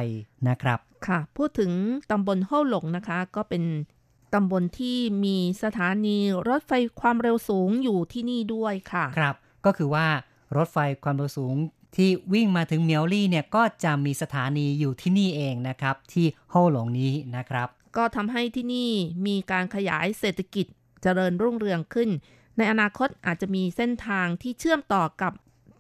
[0.48, 1.72] นะครับ ค่ะ พูดถึง
[2.12, 3.64] ตำบลโฮ่หลงนะคะ ก็เป็น
[4.34, 9.36] ตำบลที่มีสถานีรถไฟความเร็วสูงอยู่ที่นี่ด้วยค่ะ ครับ
[9.66, 10.08] ก็คือว่า
[10.56, 11.56] รถไฟความเร็วสูง
[11.96, 18.92] ที่วิ่งมาถึงเมียวลี่เนี่ยก็จะมีสถานีอยู่ที่นี่เองนะครับ ที่โฮหลงนี้นะครับ ก็ทำให้ที่นี่
[19.26, 20.66] มีการขยายเศรษฐกิจ
[21.02, 22.10] เจริญรุ่งเรืองขึ้น
[22.58, 25.34] ในอนาคตอาจจะมีเส้นทางที่เชื่อมต่อกับ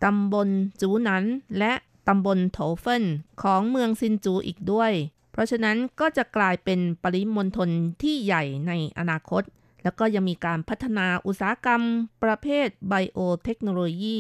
[0.03, 0.49] ตำบล
[0.81, 1.25] จูนัน
[1.59, 1.73] และ
[2.07, 3.03] ตำบลโถเฟิน
[3.43, 4.91] ของเมืองซินจูอีกด้วย
[5.31, 7.69] เพราะฉะนั้นก็จะกลายเป็นปริมณฑล
[8.01, 9.43] ที่ใหญ่ในอนาคต
[9.83, 11.81] แล้วก็ยังมีการพัฒนาอุตสาหกรรม
[12.23, 14.17] ประเภทไบโอเทคโนโลยี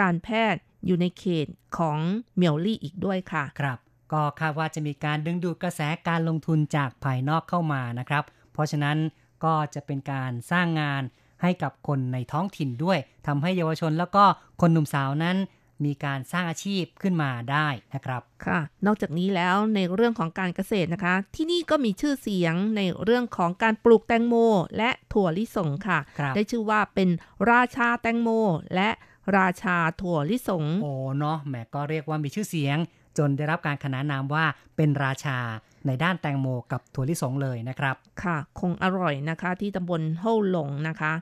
[0.00, 1.46] การแพทย์ อยู่ในเขต
[1.78, 1.98] ของ
[2.36, 3.78] เมียวลี่อีกด้วยค่ะ ครับ
[4.12, 8.98] ก็คาดว่าจะมีการดึงดูดกระแสการลงทุนจากภายนอกเข้ามานะครับ เพราะฉะนั้น
[9.44, 11.02] ก็จะเป็นการสร้างงาน
[11.42, 14.24] ให้กับคนในท้องถิ่นด้วยทำให้เยาวชนแล้วก็
[14.60, 15.36] คนหนุ่มสาวนั้น
[15.84, 24.34] มีการสร้างอาชีพขึ้นมาได้นะครับ ค่ะ นอกจากนี้แล้วในเรื่องของการเกษตรนะคะ ที่นี่ก็มีชื่อเสียงในเรื่องของการปลูกแตงโม
[24.76, 27.08] และถั่วลิสงค่ะครับได้ชื่อว่าเป็น
[27.50, 28.28] ราชาแตงโม
[28.74, 28.90] และ
[29.38, 32.78] ราชาถั่วลิสง โอ้เนาะแหมก็เรียกว่ามีชื่อเสียง
[33.18, 34.44] จนได้รับการขนานนามว่า
[34.76, 35.38] เป็นราชา
[35.86, 41.12] ในด้านแตงโมกับถั่วลิสงเลยนะครับ ค่ะ คงอร่อยนะคะที่ตำบลโฮ่หลงนะคะ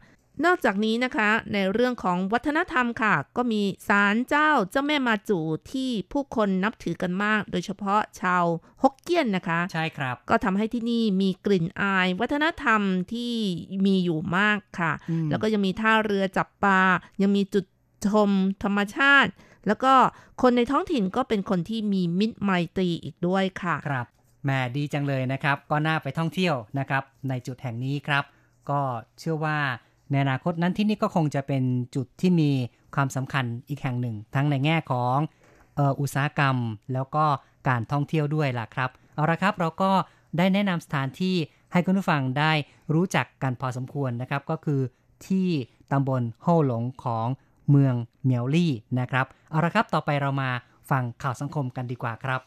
[0.44, 5.40] นอกจากนี้นะคะ ในเรื่องของวัฒนธรรมค่ะ ก็มีศาลเจ้าเจ้าแม่มาจู
[5.72, 8.44] ที่ผู้คนนับถือกันมาก โดยเฉพาะชาว
[8.82, 12.80] ฮกเกี้ยนนะคะ ใช่ครับ ก็ทำให้ที่นี่มีกลิ่นอาย วัฒนธรรม
[13.12, 13.34] ที่
[13.86, 16.80] มีอยู่มากค่ะอืมแล้วก็ยังมีท่าเรือจับปลา
[17.22, 17.64] ยังมีจุด
[18.08, 18.28] ชม
[18.62, 19.30] ธรรมชาติ
[19.66, 19.94] แล้วก็
[20.42, 24.06] คนในท้องถิ่นก็เป็นคนที่มีมิตรไมตรีอีกด้วยค่ะ ครับ
[24.44, 28.24] แหมดีจังเลยนะครับ ก็น่าไปท่องเที่ยวนะครับ ในจุดแห่งนี้ครับ
[28.70, 28.80] ก็
[29.18, 29.58] เชื่อว่า
[30.10, 31.62] ในอนาคตนั้นที่นี่ก็คงจะเป็น
[31.94, 32.50] จุดที่มี
[32.94, 35.16] ความสำคัญอีกแห่งหนึ่ง ทั้งในแง่ของ
[35.78, 36.56] อออุตสาหกรรม
[36.92, 37.24] แล้วก็
[37.68, 39.92] การท่องเที่ยวด้วยล่ะครับ เอาละครับเราก็
[40.38, 41.36] ได้แนะนำสถานที่
[41.72, 42.52] ให้คุณผู้ฟังได้
[42.94, 44.80] รู้จักกันพอสมควรนะครับ ก็คือ
[45.26, 45.48] ที่
[45.92, 47.26] ตำบลโฮหลงของ
[47.72, 47.94] เมือง
[48.24, 50.50] เมียวลี่นะครับ เอาละครับต่อไปเรามา
[50.90, 52.40] ฟังข่าวสังคมกันดีกว่าครับ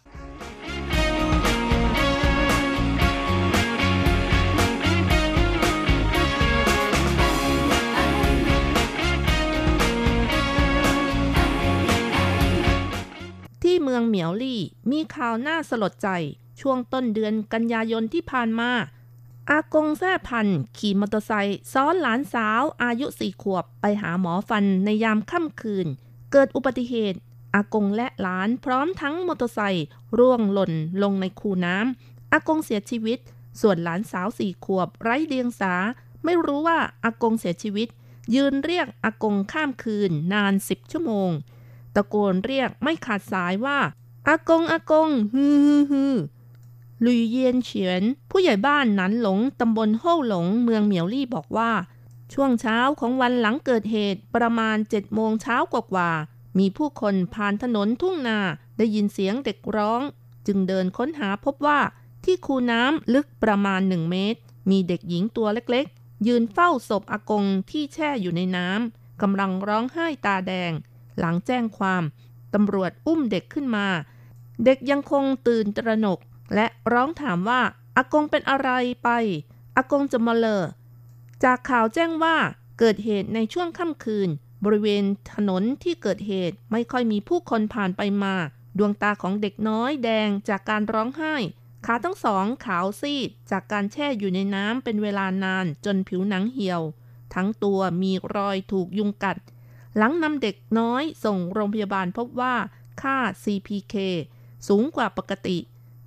[13.63, 14.61] ที่เมืองเหมียวลี่
[14.91, 16.09] มีข่าวน่าสลดใจ
[16.61, 18.71] ช่วงต้นเดือนกันยายนที่ผ่านมา
[19.51, 25.87] อากงแท่พันขี่มอเตอร์ไซค์ซ้อนหลานสาวอายุสี่ขวบไปหาหมอฟันในยามค่ำคืน
[26.31, 27.19] เกิดอุบัติเหตุ
[27.55, 29.85] อากงและหลานพร้อมทั้งมอเตอร์ไซค์
[30.17, 30.73] ร่วงหล่น
[31.03, 33.19] ลงในคูน้ำอากงเสียชีวิต
[33.61, 35.73] ส่วนหลานสาวสี่ขวบไร้เดียงสา
[36.23, 37.87] ไม่รู้ว่าอากงเสียชีวิต
[38.35, 41.29] ยืนเรียกอากงข้ามคืนนานสิบชั่วโมง
[41.95, 43.79] ตะโกนเรียกไม่ขาดสายว่า
[44.27, 45.45] อากงอากงฮื
[45.77, 46.13] อฮือ
[47.03, 51.71] ลุยเยียนเฉียน ผู้ใหญ่บ้านหนันหลงตำบลโฮ่หลง เมืองเหมียวลี่บอกว่า
[52.33, 58.39] ช่วงเช้าของวันหลังเกิดเหตุประมาณเจ็ดโมงเช้ากว่าๆมีผู้คนผ่านถนนทุ่งนา
[58.77, 60.01] ได้ยินเสียงเด็กร้อง
[60.47, 61.79] จึงเดินค้นหาพบว่า
[62.23, 64.39] ที่คูน้ำลึกประมาณหนึ่งเมตร
[64.69, 70.71] มีเด็กหญิงตัวเล็กๆ ยืนเฝ้าศพอากงที่แช่อยู่ในน้ำกำลังร้องไห้ตาแดง
[71.19, 72.03] หลังแจ้งความ
[72.53, 73.87] ตำรวจอุ้มเด็กขึ้นมา
[74.65, 76.19] เด็กยังคงตื่นตระหนก
[76.53, 77.61] และร้องถามว่า
[77.97, 78.69] อากงเป็นอะไร
[79.03, 79.09] ไป
[79.77, 80.63] อากงจะมาเลอ
[81.43, 82.37] จากข่าวแจ้งว่า
[82.79, 84.29] เกิดเหตุในช่วงค่ำคืน
[84.65, 88.35] บริเวณถนนที่เกิดเหตุไม่ค่อยมีผู้คนผ่านไปมา
[88.77, 91.35] ดวงตาของเด็กน้อยแดงจากการร้องไห้
[91.85, 96.81] ขาทั้งสองขาวซีด จากการแช่อยู่ในน้ำเป็นเวลานานจนผิวหนังเหี่ยว
[97.35, 99.37] ทั้งตัวมีรอยถูกยุงกัด
[99.97, 102.55] หลังนำเด็กน้อยส่งโรงพยาบาลพบว่า
[103.01, 103.95] ค่า CPK
[104.67, 105.57] สูงกว่าปกติ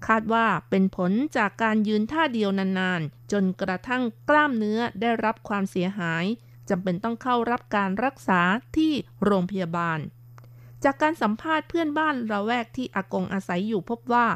[0.07, 6.25] คาดว่าเป็นผลจากการยืนท่าเดียวนานๆ จนกระทั่งกล้ามเนื้อได้รับความเสียหาย
[6.69, 8.41] จำเป็นต้องเข้ารับการรักษา
[8.77, 8.93] ที่
[9.25, 9.99] โรงพยาบาล
[10.85, 14.27] จากการสัมภาษณ์เพื่อนบ้านระแวกที่อากงอาศัยอยู่พบว่า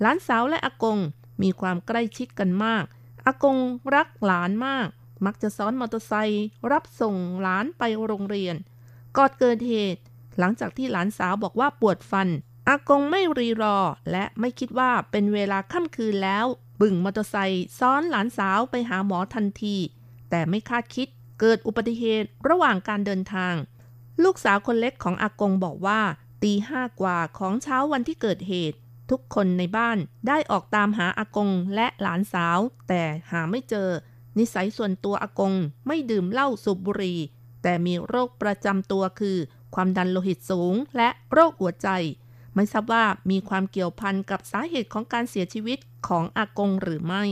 [0.00, 0.98] หลานสาวและอากง
[1.42, 2.84] มีความใกล้ชิดกันมาก
[3.26, 3.56] อากง
[3.94, 4.88] รักหลานมาก
[5.24, 8.56] มักจะซ้อนมอเตอร์ไซค์รับส่งหลานไปโรงเรียน
[9.16, 10.02] ก่อนเกิดเหตุ
[10.38, 12.28] หลังจากที่หลานสาวบอกว่าปวดฟัน
[12.68, 13.78] อากงไม่รีรอ
[14.10, 16.46] และไม่คิดว่าเป็นเวลาค่ำคืนแล้ว
[16.80, 19.76] บึ่งมอเตอร์ไซค์ซ้อนหลานสาวไปหาหมอทันที
[20.30, 21.08] แต่ไม่คาดคิด
[21.40, 23.54] เกิดอุบัติเหตุระหว่างการเดินทาง
[24.22, 26.00] ลูกสาวคนเล็กของอากงบอกว่า
[26.42, 28.76] ตีห้ากว่าของเช้าวันที่เกิดเหตุ
[29.10, 29.98] ทุกคนในบ้าน
[30.28, 32.58] ได้ออกตามหาอากงและหลานสาว
[32.88, 33.88] แต่หาไม่เจอ
[34.38, 35.54] นิสัยส่วนตัวอากง
[35.86, 37.18] ไม่ดื่มเหล้าสูบบุหรี่
[37.62, 39.36] แต่มีโรคประจำตัวคือ
[39.74, 41.88] ความดันโลหิตสูงและโรคหัวใจ
[42.56, 45.78] ไม่ทราบว่ามีความเกี่ยวพันกับสาเหตุของการเสียชีวิต
[46.08, 47.24] ของอากงหรือไม่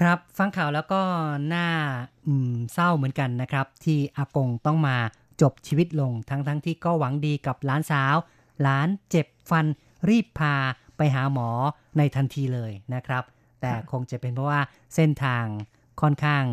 [0.00, 1.02] ครับฟังข่าวแล้วก็
[1.54, 1.68] น่า
[2.72, 4.96] เศร้าเหมือนกันนะครับ ที่อากงต้องมา
[5.42, 8.16] จบชีวิตลงทั้งทั้งที่ก็หวังดีกับหลานสาว
[8.62, 9.66] หลานเจ็บฟัน
[10.08, 10.54] รีบพา
[10.96, 11.50] ไปหาหมอ
[11.98, 13.24] ในทันทีเลยนะครับ
[13.60, 14.60] แต่คงจะเป็นเพราะว่า
[14.94, 15.44] เส้นทาง
[16.00, 16.44] ค่อนข้าง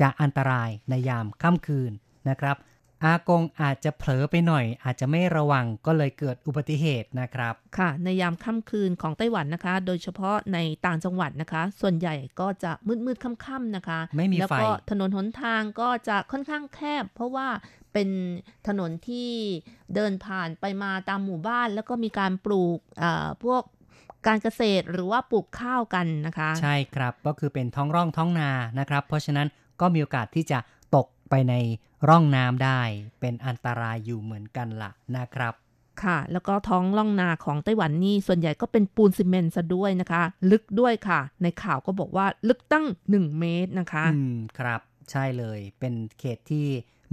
[0.00, 1.92] จะอันตรายในยามค่ำคืน
[2.28, 2.56] นะครับ
[3.04, 17.48] อากงอาจจะเผลอไปหน่อย อาจจะไม่ระวังก็เลยเกิดอุบัติเหตุนะครับ ค่ะ ในยามค่ำคืนของไต้หวันนะคะ โดยเฉพาะในต่างจังหวัดนะคะ ส่วนใหญ่ก็จะมืดมืดๆค่ำๆนะคะ ไม่มีแล้วไฟก็ถนนหนทางก็จะค่อนข้างแคบ เพราะว่า
[17.92, 18.08] เป็น
[18.68, 19.30] ถนนที่
[19.94, 23.62] เดินผ่านไปมาตามหมู่บ้าน แล้วก็มีการปลูกเอ่อพวก
[24.26, 29.48] การเกษตรหรือว่าปลูกข้าวกันนะคะ ใช่ครับก็คือเป็นท้องร่องท้องนานะครับ เพราะฉะนั้น
[29.80, 30.75] ก็มีโอกาสที่จะตก
[31.30, 31.54] ไปใน
[32.08, 32.80] ร่องน้ำได้
[33.20, 35.54] เป็นอันตรายอยู่เหมือนกันล่ะนะครับ
[36.02, 46.66] ค่ะ แล้วก็ท้องล่องนาของไต้หวันนี่ส่วนใหญ่ก็เป็นปูนซีเมนต์ซะด้วยนะคะ ลึกด้วยค่ะ ในข่าวก็บอกว่าลึกตั้ง 1 เมตรนะคะ อืมครับ ใช่เลย เป็นเขตที่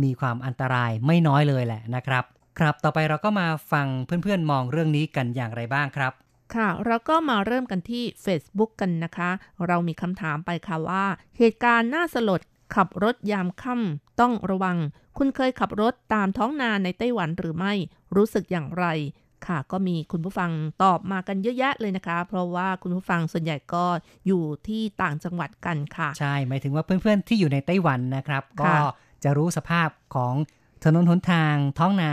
[0.03, 2.23] มีความอันตรายไม่น้อยเลยแหละนะครับ
[2.59, 6.13] ครับต่อไปเราก็มาฟังเพื่อนๆมองเรื่องนี้กันอย่างไรบ้างครับ
[6.55, 9.29] ค่ะเราก็มาเริ่มกันที่ Facebook กันนะคะ
[9.67, 11.05] เรามีคำถามไปค่ะว่า
[11.37, 12.41] เหตุการณ์น่าสลด
[12.75, 14.77] ขับรถยามค่ำต้องระวัง
[15.17, 17.73] คุณเคยขับรถตามท้องนาในไต้หวันหรือไม่
[18.15, 18.85] รู้สึกอย่างไร
[19.47, 20.51] ค่ะ ก็มีคุณผู้ฟัง
[20.83, 23.85] ตอบมากันเยอะแยะเลยนะคะ เพราะว่าคุณผู้ฟังส่วนใหญ่ก็
[24.27, 28.71] อยู่ที่ต่างจังหวัดกันค่ะ ใช่หมายถึงว่าเพื่อนๆที่อยู่ในไต้หวันนะครับ ก็
[29.23, 30.33] จะรู้สภาพของ
[30.83, 32.11] ถนนหนทางท้องนา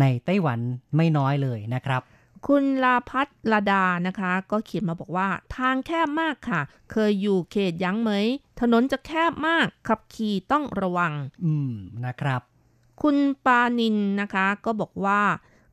[0.00, 0.58] ในไต้หวัน
[0.96, 2.02] ไม่น้อยเลยนะครับ
[2.46, 6.60] คุณลาพัฒลาดานะคะ ก็เขียนมาบอกว่า ทางแคบมากค่ะ
[6.92, 8.12] เคยอยู่เขตยั้งไหม
[8.60, 11.12] ถนนจะแคบมากขับขี่ต้องระวัง
[11.44, 11.72] อืม
[12.06, 12.40] นะครับ
[13.02, 13.16] คุณ
[13.46, 15.20] ปานินนะคะ ก็บอกว่า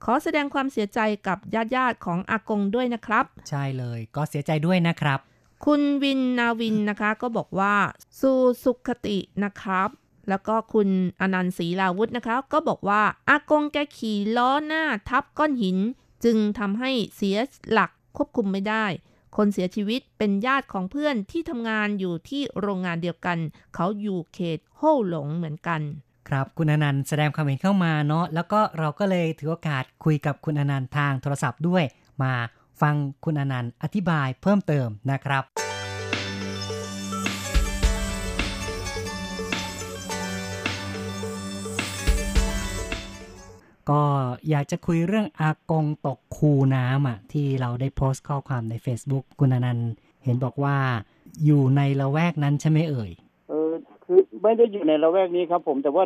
[0.04, 5.20] ขอแสดงความเสียใจกับญาติญาติๆของอากงด้วยนะครับ ใช่เลยก็เสียใจด้วยนะครับ
[5.66, 7.74] คุณวินนาวินนะคะก็บอกว่า
[8.22, 9.90] สู่สุขตินะครับ
[10.30, 10.90] แล้วก็คุณ
[11.22, 15.78] อนันต์ศรีลาวุธนะคะ ก็บอกว่า อากงแกขี่ล้อหน้าทับก้อนหิน
[16.24, 17.38] จึงทำให้เสีย
[17.72, 18.86] หลักควบคุมไม่ได้
[19.38, 23.38] คนเสียชีวิตเป็นญาติของเพื่อนที่ทำงานอยู่ที่โรงงานเดียวกัน
[23.76, 25.82] เขาอยู่เขตโฮ่หลงเหมือนกัน
[26.30, 31.84] ครับคุณอนันต์แสดงความเห็นเข้ามาเนาะแล้วก็เราก็เลยถือโอกาสคุยกับคุณอนันต์ทางโทรศัพท์ด้วย
[32.24, 32.34] มา
[32.82, 32.96] ฟัง
[33.26, 35.69] คุณอนันต์อธิบายเพิ่มเติมนะครับ
[43.90, 44.02] ก็
[44.50, 49.92] อยากจะคุยเรื่องอากงตกคูน้ำอะที่เราได้โพสต์ข้อความใน Facebook คุณอนันต์
[50.24, 50.78] เห็นบอกว่า
[51.46, 53.12] อยู่ในละแวกนั้นใช่ไหมเอ่ย
[53.50, 53.72] เออ
[54.04, 56.04] คือไม่ได้อยู่ในละแวกนี้ครับผมแต่ว่า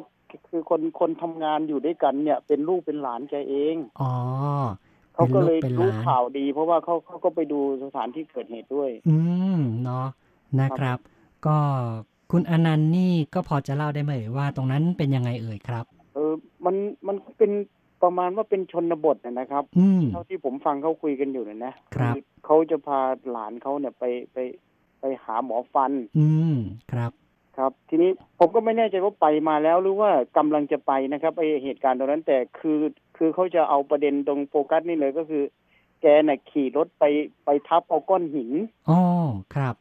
[0.49, 4.13] คือคนคนทำงานอยู่ด้วยกันเนี่ย เป็นลูกเป็นหลานแกเอง อ๋อ
[5.13, 9.17] เขาก็เลยเป็นลูรู้กเป็นหลานข่าวดี เพราะว่าเขาเขาก็ไปดูสถานที่เกิดเหตุด้วย อื
[9.57, 10.07] มเนาะ
[10.61, 10.97] นะครับ
[11.45, 11.57] ก็
[12.31, 16.33] คุณอนันต์นี่ก็พอจะเล่าได้ไหมเอ่ยว่าตรงนั้นเป็นยังไงเอ่ยครับ เออ
[16.65, 16.75] มัน
[17.07, 17.51] มันเป็น
[18.03, 22.99] ประมาณว่าเป็นชนบทนะนะครับ อืม เท่าที่ผมฟังเขาคุยกันอยู่เนี่ยนะครับอเขาจะพา
[23.31, 24.03] หลานเขาเนี่ยไป
[24.33, 24.37] ไป
[24.99, 26.57] ไปหาหมอฟันอืม
[26.91, 27.11] ครับ
[27.57, 32.79] ครับ ทีนี้ผมก็ไม่แน่ใจว่าไปมาแล้วหรือว่ากำลังจะไปนะครับไอเหตุการณ์ตรงนั้นแต่คือ
[33.17, 35.43] คือเขาจะเอาประเด็นตรงโฟกัสนี่เลยก็คือ
[36.01, 37.03] แกน่ะขี่รถไป
[37.45, 38.51] ไปทับเอาก้อนหิน
[38.89, 38.99] อ๋อ
[39.55, 39.75] ครับ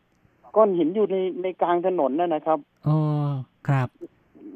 [0.57, 2.59] ก้อนหินอยู่ในในกลางถนนนั่นนะครับ
[2.89, 2.99] อ๋อ
[3.69, 3.89] ครับ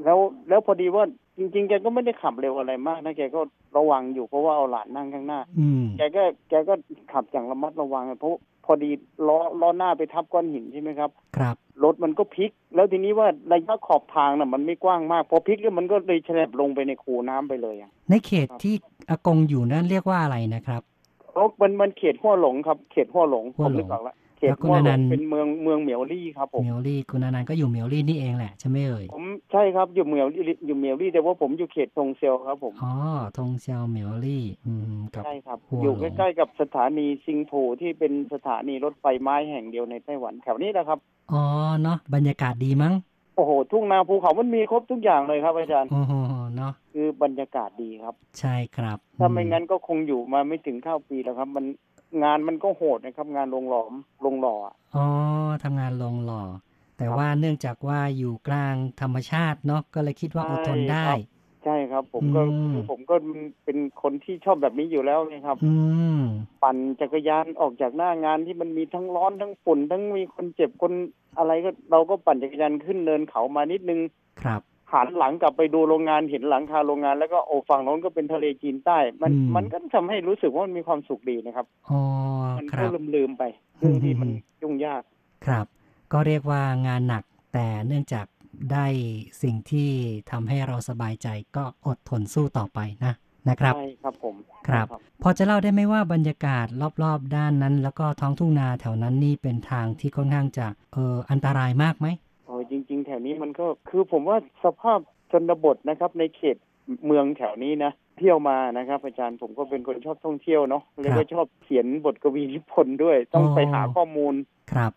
[0.04, 0.18] แล้ว
[0.48, 1.04] แล้วพอดีว่า
[1.38, 3.40] จริงๆ แกก็ไม่ได้ขับเร็วอะไรมากนะแกก็
[3.76, 6.74] ระวังอยู่เพราะว่าเอาหลานนั่งข้างหน้า อืม แกก็แกก็
[7.12, 8.32] ขับอย่างระมัดระวังเพราะ
[8.64, 8.90] พอดี
[9.28, 18.74] ล้อล้อหน้าไปทับก้อนหินใช่ไหมครับ ครับ รถมันก็พลิก แล้วทีนี้ว่าระยะขอบทางน่ะมันไม่กว้างมาก พอพลิกแล้วมันก็เลยฉลับลงไปในคูน้ำไปเลยอะในเขตที่
[19.08, 20.82] อากงอยู่นั่นเรียกว่าอะไรนะครับ
[21.32, 32.92] เพราะมันมันเขตหัวหลงครับ เขตหัวหลงหัผวมหลง นึกออกแล้ว เขตแล้วคุณหัวหลอนังนต์เป็นเมืองเมืองเหมียวลี่ครับผมเมียวลี่คุณอนันต์ก็อยู่เมียวลี่นี่เองแหละใช่ไหมเอ่ยผมใช่ครับอยู่เหมียวลี่อยู่เหมียวลี่แต่ว่าผมอยู่เขตทงเซลครับผมอ๋อ
[33.36, 40.98] ทงเซียวเมียวลี่ อืมกับใช่ครับหัวหลงอยู่ใกล้ๆกับสถานีซิงโูที่เป็นสถานีรถไฟไม้แห่งเดียวในไต้หวันแถวนี้แหละครับ
[41.32, 41.42] อ๋อ
[41.82, 42.94] เนาะบรรยากาศดีมั้ง
[43.36, 46.14] โอ้โหทุ่งนาภูเขามันมีครบทุกอย่างเลยครับอาจารย์โอ้โห
[46.56, 51.64] เนาะคือบรรยากาศดีครับ ใช่ครับ ถ้าไม่งั้นก็คงอยู่มาไม่ถึงข้าวปีแล้วครับ มัน
[52.22, 53.92] งานมันก็โหดนะครับ งานลงหลอม
[54.24, 55.06] ลงหล่ออะอ๋อ
[55.64, 56.42] ทำงานลงหล่อ
[56.96, 61.04] แต่ครับว่าเนื่องจากว่าอยู่กลางธรรมชาติเนาะก็เลยคิดว่าอดทนได้
[61.64, 63.16] ใช่ครับ ผมก็อืมคือผมก็
[63.64, 65.74] เป็นคนที่ชอบแบบนี้อยู่แล้วนะครับอื
[66.16, 66.20] ม
[66.62, 70.92] ปั่นจักรยานออกจากหน้างานที่มันมีทั้งร้อนทั้งฝุ่น ทั้งมีคนเจ็บคน
[71.38, 74.00] อะไรก็เราก็ปั่นจักรยานขึ้นเนินเขามานิดนึง
[74.42, 74.62] ครับ
[74.92, 82.00] หันหลังกลับไปดูโรงงานเห็นหลังคาโรงงาน แล้วก็โอ้ฝั่งโน้นก็เป็นทะเลจีนใต้ มันอืมมันก็ทำให้รู้สึกว่ามันมีความสุขดีนะครับอ๋อ
[82.58, 83.44] มันคก็รับลืมลืมๆไป
[83.78, 85.02] เรื่องที่มันอืมยุ่งยาก
[85.46, 85.66] ครับ
[86.12, 87.24] ก็เรียกว่างานหนัก
[87.54, 88.26] แต่เนื่องจาก
[88.72, 88.86] ได้
[89.42, 89.90] สิ่งที่
[90.30, 93.14] ทำให้เราสบายใจก็อดทนสู้ต่อไปนะ
[93.48, 94.34] นะครับใช่ครับผม
[94.68, 94.86] ครับ
[95.22, 96.66] พอจะเล่าได้ไหมว่าบรรยากาศ
[97.02, 102.06] รอบๆ ด้านนั้น แล้วก็ท้องทุ่งนาแถวนั้นนี่เป็นทางที่ค่อนข้างจะเอออันตรายมากไหม
[103.16, 104.98] วนี้มันก็คือผมว่าสภาพ
[105.30, 106.56] ชนบทนะครับ ในเขต
[107.06, 114.34] เมืองแถวนี้นะเที่ยวมานะครับ อาจารย์ผมก็เป็นคนชอบท่องเที่ยวเนาะแล้วก็ชอบเขียนบทกวีนิพนธ์ด้วย ต้องไปหาข้อมูล
[114.72, 114.92] ครับ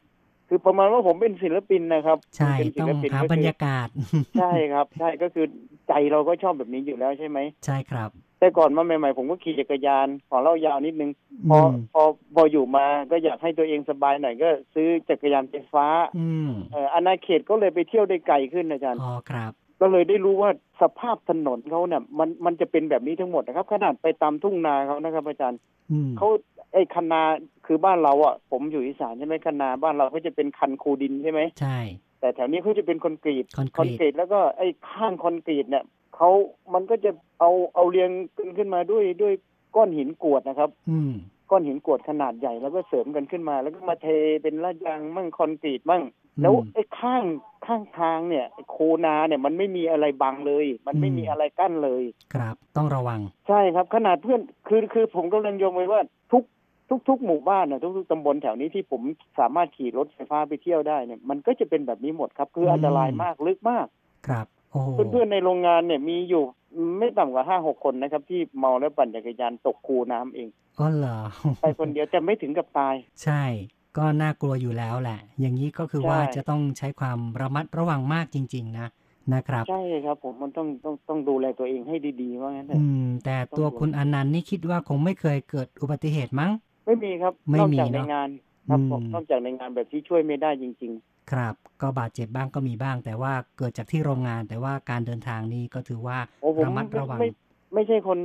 [0.47, 3.87] คือประมาณว่าผมเป็นศิลปินนะครับใช่เป็นศิต้องลปินหาก็บรคืรอยากาศ
[4.39, 5.45] ใช่ครับ ใช่ก็คือ
[5.87, 8.09] ใจเราก็ชอบแบบนี้อยู่แล้วใช่ไหมใช่ครับ
[8.39, 11.11] แต่ก่อนมาใหม่ๆผมก็ขี่จักรยานขอเล่ายาวนิดนึง
[11.49, 12.03] พอมพอ
[12.35, 15.85] พออยู่มาก็อยากให้ตัวเองสบายหน่อยก็ซื้อจักรยานไฟฟ้า
[16.17, 25.59] อืมเอ่ออาณาเขตก็เลยไปเที่ยวได้ไกลขึ้นอาจารย์อ๋อครับก็เลยได้รู้ว่าสภาพถนนเขาเนี่ยมันมันจะเป็นแบบนี้ทั้งหมดนะครับ ขนาดไปตามทุ่งนาเขานะครับ อาจารย์
[25.91, 26.27] อืมเขา
[26.73, 27.21] ไอ้คันนา
[27.65, 31.79] คือบ้านเราอะ ผมอยู่อีสานใช่ไหมคันนาบ้านเราก็จะเป็นคันคูดินใช่ไหมใช่
[32.19, 35.83] แต่แถวนี้เขาจะเป็นคอนกรีตคอนกรีตรีตแล้วก็ไอ้ข้างคอนกรีตเนี่ย
[36.15, 36.29] เขา
[36.73, 39.33] มันก็จะเอาเอาเรียงขึ้นขึ้นมาด้วยด้วย
[39.75, 41.13] ก้อนหินกรวดนะครับ อืม
[41.51, 44.07] ก้อนหินกรวดขนาดใหญ่แล้วก็เสริมกันขึ้นมา แล้วก็มาเท
[44.43, 46.03] เป็นลาดยางมั่งคอนกรีตมั่ง
[46.41, 47.23] แล้วไอ้ข้าง
[47.65, 52.03] ข้างทางเนี่ยโคนาเนี่ยมันไม่มีอะไรบังเลย มันไม่มีอะไรกั้นเลย
[52.33, 56.01] ครับ ต้องระวัง ใช่ครับขนาดเพื่อนคือคือผมกำลังโยงไว้ว่า
[56.89, 59.01] ทุกทุกทุกหมู่บ้านนะทุกๆตำบลแถวนี้ที่ผม
[59.39, 63.87] สามารถขี่รถไฟฟ้าไปเที่ยวได้เนี่ยมันก็จะเป็นแบบนี้หมดครับ คืออันตรายมากลึกมาก
[64.27, 66.43] ครับโอ้โหเพื่อนๆในโรงงานเนี่ยมีอยู่
[66.97, 70.47] ไม่ต่ำกว่าห้าหกคนนะครับ ที่เมาแล้วปั่นจักรยานตกคูน้ำเอง
[70.79, 71.17] อ๋อเหรอ
[71.61, 73.43] ไปคนเดียวแต่ไม่ถึงกับตาย ใช่
[73.97, 78.87] ก็น่ากลัวอยู่แล้วแหละ อย่างนี้ก็คือใช่ว่าจะต้องใช้ความระมัดระวังมากจริง ๆ นะ
[79.33, 86.51] นะครับใช่ครับผมมันต้องต้องต้องดูแลตัวเองให้ดีๆว่างั้นเถอือะมแต่ตัวคุณอนันต์นี่คิดว่าคงไม่เคยเกิดอุบัติเหตุมั้ง
[86.89, 88.29] ไม่มีครับไม่นอกมีจากในเนอะงาน
[88.69, 90.93] ครับอืมผมนอกจากในงานแบบที่ช่วยไม่ได้จริง
[91.31, 97.29] ครับ ก็บาดเจ็บบ้างก็มีบ้าง แต่ว่าเกิดจากที่โรงงาน แต่ว่าการเดินทางนี่ก็ถือว่าๆโอ้ผมระมัดไม่ระวังไม่
[97.73, 98.19] ไม่ใช่คน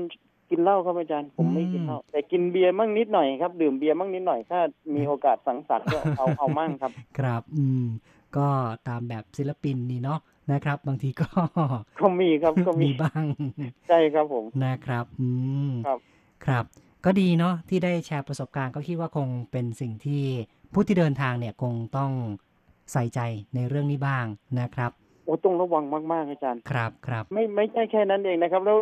[0.50, 4.60] กินเหล้าครับอาจารย์ผมไม่อืมกินเหล้าแต่กินเบียร์มั่งนิดหน่อยครับ ดื่มเบียร์มั่งนิดหน่อยถ้า
[4.94, 7.84] มีโอกาสสังสรรค์ก็เอาเอามั่งครับ ครับ อืม
[8.36, 8.46] ก็
[8.88, 10.20] ตามแบบศิลปินนี่เนาะ
[10.52, 11.28] นะครับ บางทีก็
[12.00, 13.24] ก็มีครับก็มีมีบ้าง
[13.88, 15.28] ใช่ครับผมนะครับ อื
[15.70, 15.98] มครับ
[16.46, 16.64] ครับ
[17.04, 20.24] ก็ดีเนาะที่ได้แชร์ประสบการณ์ก็คิดว่าคงเป็นสิ่งที่
[20.72, 22.10] ผู้ที่เดินทางเนี่ยคงต้อง
[22.92, 23.20] ใส่ใจ
[23.54, 24.26] ในเรื่องนี้บ้าง
[24.60, 24.90] นะครับ
[25.24, 28.78] โอ้ต้องระวังมากๆอาจารย์ครับครับไม่ไม่ใช่แค่นั้นเองนะครับ แล้ว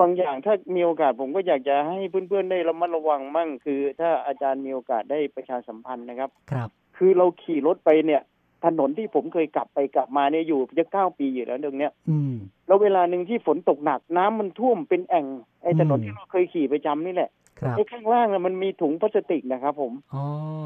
[0.00, 8.22] บางอย่างถ้ามีโอกาสผมก็อยากจะให้เพื่อนๆได้ระมัดระวังมั่ง คือ ถ้าอาจารย์มีโอกาสได้ประชาสัมพันธ์นะครับ ครับ คือเราขี่รถไปเนี่ย
[8.64, 12.34] ถนนที่ผมเคยกลับไปกลับมาเนี่ยอยู่จะเก้าปีอยู่แล้วตรงเนี้ยอืม
[12.66, 15.26] แล้วเวลาหนึ่งที่ฝนตกหนักน้ำมันท่วมเป็นแอ่ง
[15.62, 20.24] ไอ้ถนนอืมที่เราเคยขี่ประจำนี่แหละครับ ไอ้ข้างล่างน่ะมันมีถุงพลาสติกนะครับ ผมอ๋อ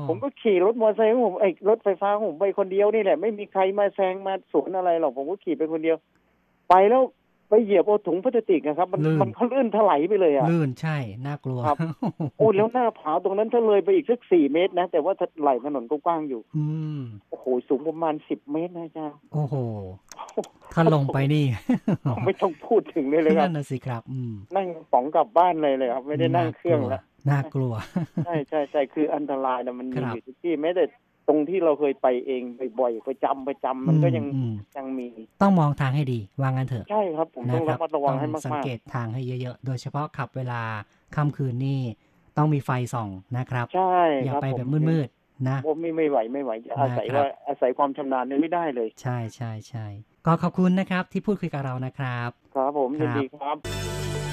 [0.08, 5.96] ผมก็ขี่รถมอเตอร์ไซค์ของผมไอ้รถไฟฟ้าของผมไปคนเดียวนี่แหละ ไม่มีใครมาแซงมาสวนอะไรหรอกผมก็ขี่ไปคนเดียว
[6.68, 7.02] ไปแล้ว
[7.54, 10.96] ไปเหยียบเอาถุงพลาสติกนะครับ มันมันเขาลื่นถลายไปเลยอะ ลื่นใช่
[11.26, 11.76] น่ากลัวครับ
[12.38, 16.64] โอ้แล้วหน้าผาตรงนั้นถ้าเลยไปอีกสักสี่เมตรนะ แต่ว่าไหลถนนก็กว้างอยู่ อื
[16.98, 17.00] ม
[17.30, 19.54] โอ้โห สูงประมาณสิบเมตรนะอาจารย์โอ้โห
[20.72, 21.44] ถ้าลงไปนี่
[22.24, 27.72] ไม่ต้องพูดถึงเลยเลยครันั่บนน่ะสิครับ อืม นั่งป๋องกลับบ้านเลยเลยครับ ไม่ได้นั่งเครื่องแล้วน่ากลัว
[28.26, 30.84] ใช่ใช่ใช่คืออันตรายนะมันมีครับอยู่ทุกที่แม้แต่
[31.28, 32.42] ตรงที่เราเคยไปเอง
[32.80, 35.08] บ่อยๆประจำประจำมันก็ยังอืมยังมี
[35.42, 40.62] ต้องมองทางให้ดีว่างั้นเถอะใช่ครับผมต้องคระมัดระวังให้ต้องสังมากเกตทางให้เยอะๆ โดยเฉพาะขับเวลา
[41.16, 41.80] ค่ำคืนนี่
[42.36, 43.08] ต้องมีไฟส่อง
[43.38, 49.86] นะครับๆใช่อย่าครับไปผมแบบมืดๆนะผมไม่ไม่ไหวไม่ไหวจะอาศัยนะครับว่าอาศัยความชำนาญเนี่ยไม่ได้เลย ใช่ใช่ใช่
[50.26, 54.31] ก็ขอบคุณนะครับที่พูดคุยกับเรานะครับ ครับผมครัยิบนดีครับ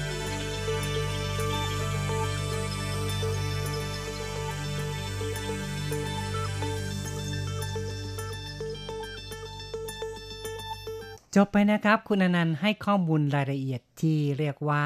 [11.36, 14.84] จบไปนะครับ คุณอนันต์ให้ข้อมูลรายละเอียดที่เรียกว่า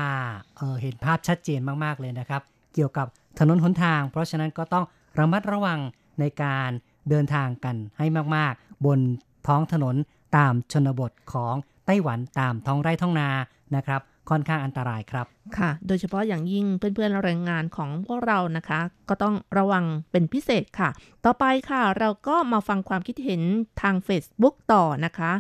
[0.57, 2.43] เออเห็นภาพชัดเจนมากๆเลยนะครับ
[2.75, 3.07] เกี่ยวกับ
[3.39, 4.85] ถนนหนทาง เพราะฉะนั้นก็ต้อง
[5.19, 5.81] ระมัดระวัง
[6.21, 6.71] ในการ
[7.09, 9.01] เดินทางกันให้มากๆ บน
[9.47, 9.97] ท้องถนน
[10.37, 11.55] ตามชนบทของ
[11.87, 13.29] ไต้หวันตามท้องไร่ท้องนา
[13.77, 15.27] นะครับ ค่อนข้างอันตรายครับ
[15.59, 20.89] ค่ะ โดยเฉพาะอย่างยิ่งเพื่อนๆแรงงานของพวกเรานะคะ ก็ต้องระวังเป็นพิเศษค่ะ
[21.25, 23.43] ต่อไปค่ะ เราก็มาฟังความคิดเห็น
[23.83, 25.33] ทาง Facebook ต่อนะคะ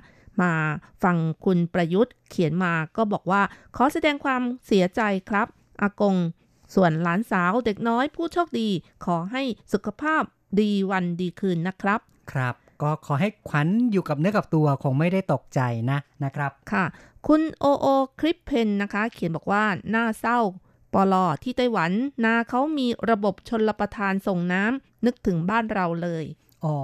[0.42, 0.52] มา
[1.02, 3.42] ฟังคุณประยุทธ์เขียนมาก็บอกว่า
[3.76, 5.46] ขอแสดงความเสียใจครับ
[5.82, 6.16] อากง
[6.74, 8.68] ส่วนหลานสาวเด็กน้อยผู้โชคดี
[9.04, 10.22] ขอให้สุขภาพ
[10.60, 12.00] ดีวันดีคืนนะครับ
[12.32, 15.60] ครับ ก็ขอให้ขวัญอยู่กับเนื้อกับตัวคงไม่ได้ตกใจ
[15.90, 16.84] นะนะครับ ค่ะ
[17.26, 17.86] คุณโอโอ
[18.20, 19.64] คลิปเพนนะคะ เขียนบอกว่า
[19.94, 20.38] น่าเศร้า
[20.94, 21.92] ปลอที่ไต้หวัน
[22.24, 26.24] นาเขามีระบบชนลประทานส่งน้ำนึกถึงบ้านเราเลย
[26.64, 26.76] อ๋อ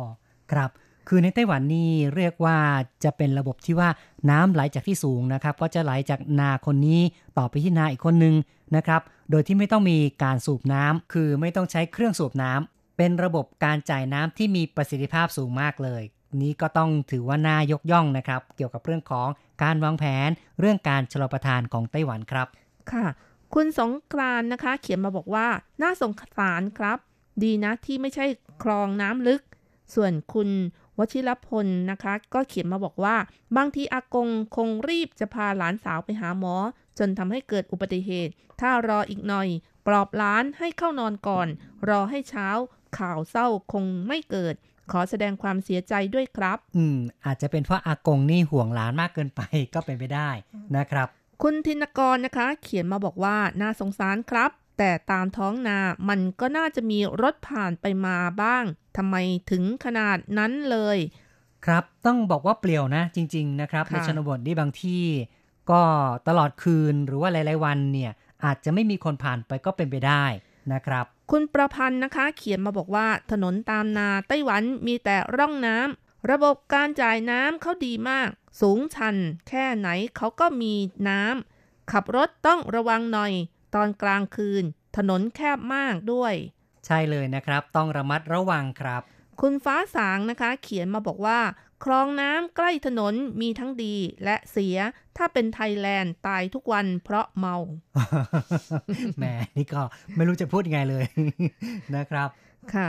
[0.52, 0.70] ครับ
[1.12, 2.58] คือในไต้หวันนี่เรียกว่า
[3.04, 3.88] จะเป็นระบบที่ว่า
[4.30, 7.00] น้ำไหลจากที่สูงนะครับ ก็จะไหลจากนาคนนี้
[7.38, 8.34] ต่อไปที่นาอีกคนนึง
[8.76, 9.00] นะครับ
[9.30, 16.02] โดยที่ไม่ต้องมีการสูบน้ำคือไม่ต้องใช้เครื่องสูบน้ำเป็นระบบการจ่ายน้ำที่มีประสิทธิภาพสูงมากเลย
[16.42, 19.28] นี้ก็ต้องถือว่าน่ายกย่องนะครับ เกี่ยวกับเรื่องของ
[19.62, 20.28] การวางแผน
[20.60, 22.46] เรื่องการชลประทานของไต้หวันครับ
[22.92, 23.06] ค่ะ
[23.54, 25.46] คุณสงกรานนะคะ เขียนมาบอกว่า
[25.82, 26.98] น่าสงสารครับ
[27.42, 28.26] ดีนะที่ไม่ใช่
[28.62, 29.42] คลองน้ำลึก
[29.94, 30.48] ส่วนคุณ
[31.00, 33.16] วชิรพลนะคะ ก็เขียนมาบอกว่า
[33.56, 36.54] บางทีอากงคงรีบจะพาหลานสาวไปหาหมอ
[36.98, 39.48] จนทำให้เกิดอุบัติเหตุ ถ้ารออีกหน่อย
[39.86, 41.48] ปลอบหลานให้เข้านอนก่อน
[41.88, 42.48] รอให้เช้า
[42.98, 44.54] ข่าวเศร้าคงไม่เกิด
[44.92, 49.40] ขอแสดงความเสียใจด้วยครับ อืม อาจจะเป็นเพราะอากงนี่ห่วงหลานมากเกินไป
[49.74, 50.30] ก็เป็นไปได้
[50.76, 51.08] นะครับ
[51.42, 54.50] คุณธินกรนะคะ เขียนมาบอกว่าน่าสงสารครับ
[54.82, 55.78] แต่ตามท้องนา
[56.08, 58.64] มันก็น่าจะมีรถผ่านไปมาบ้าง
[58.96, 59.16] ทำไม
[59.50, 60.98] ถึงขนาดนั้นเลย
[61.64, 65.04] ครับต้องบอกว่าเปลี่ยวนะจริง ๆ นะครับค่ะในชนบทนี่บางที่
[65.70, 65.82] ก็
[66.28, 68.12] ตลอดคืนหรือว่าหลาย ๆ วันเนี่ย
[68.44, 70.24] อาจจะไม่มีคนผ่านไปก็เป็นไปได้
[70.72, 78.28] นะครับ คุณประพันธ์นะคะ เขียนมาบอกว่าถนนตามนาไต้หวันมีแต่ร่องน้ำระบบการจ่ายน้ำเขาดีมาก
[78.60, 79.16] สูงชัน
[79.48, 80.74] แค่ไหนเขาก็มี
[81.08, 83.32] น้ำขับรถต้องระวังหน่อย
[83.74, 84.64] ตอนกลางคืน
[84.96, 86.34] ถนนแคบมากด้วย
[86.86, 89.02] ใช่เลยนะครับ ต้องระมัดระวังครับ
[89.40, 91.40] คุณฟ้าสางนะคะ เขียนมาบอกว่า
[91.84, 93.94] คลองน้ำใกล้ถนนมีทั้งดี
[94.24, 94.76] และเสีย
[95.16, 97.56] ถ้าเป็นไทยแลนด์ตายทุกวันเพราะเมา
[99.18, 99.24] แหม
[99.56, 99.82] นี่ก็
[100.16, 101.04] ไม่รู้จะพูดยังไงเลย
[101.96, 102.28] นะครับ
[102.74, 102.88] ค่ะ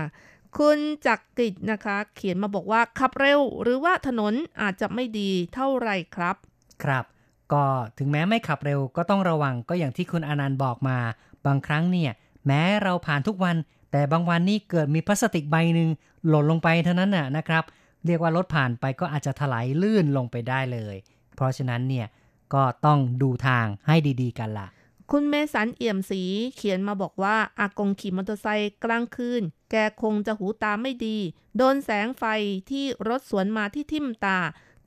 [0.58, 6.36] คุณจักริดนะคะ เขียนมาบอกว่าขับเร็ว หรือว่าถนนอาจจะไม่ดีเท่าไหร่ครับ
[6.84, 7.06] ครับ
[7.54, 7.64] ก็
[7.98, 10.98] ถึงแม้ไม่ขับเร็วก็ต้องระวังก็อย่างที่คุณอนันต์บอกมา
[11.46, 12.12] บางครั้งเนี่ย
[12.48, 13.56] แม้เราผ่านทุกวัน
[13.92, 15.90] แต่บางวันนี่เกิดมีพลาสติกใบหนึ่ง
[16.28, 17.64] หล่นลงไปเท่านั้นน่ะนะครับ
[18.06, 20.96] เรียกว่ารถผ่านไปก็อาจจะถลายลื่นลงไปได้เลย
[21.36, 22.08] เพราะฉะนั้นเนี่ย
[22.54, 24.68] ก็ต้องดูทางให้ดีๆกันล่ะ
[25.12, 26.24] คุณเมสันเอี่ยมสี
[26.56, 29.42] เขียนมาบอกว่าอากงขี่มอเตอร์ไซค์กลางคืน
[29.72, 31.18] แกคงจะหูตาไม่ดี
[31.58, 32.24] โดนแสงไฟ
[32.70, 34.38] ที่รถสวนมาที่ทิ่มตา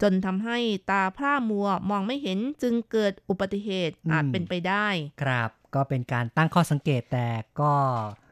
[0.03, 0.59] จนทำให้
[0.91, 4.87] ตาพร่ามัวมองไม่เห็นจึงเกิดอุบัติเหตุอืมอาจเป็นไปได้
[5.23, 7.29] ครับก็เป็นการตั้งข้อสังเกตแต่
[7.61, 7.75] ก็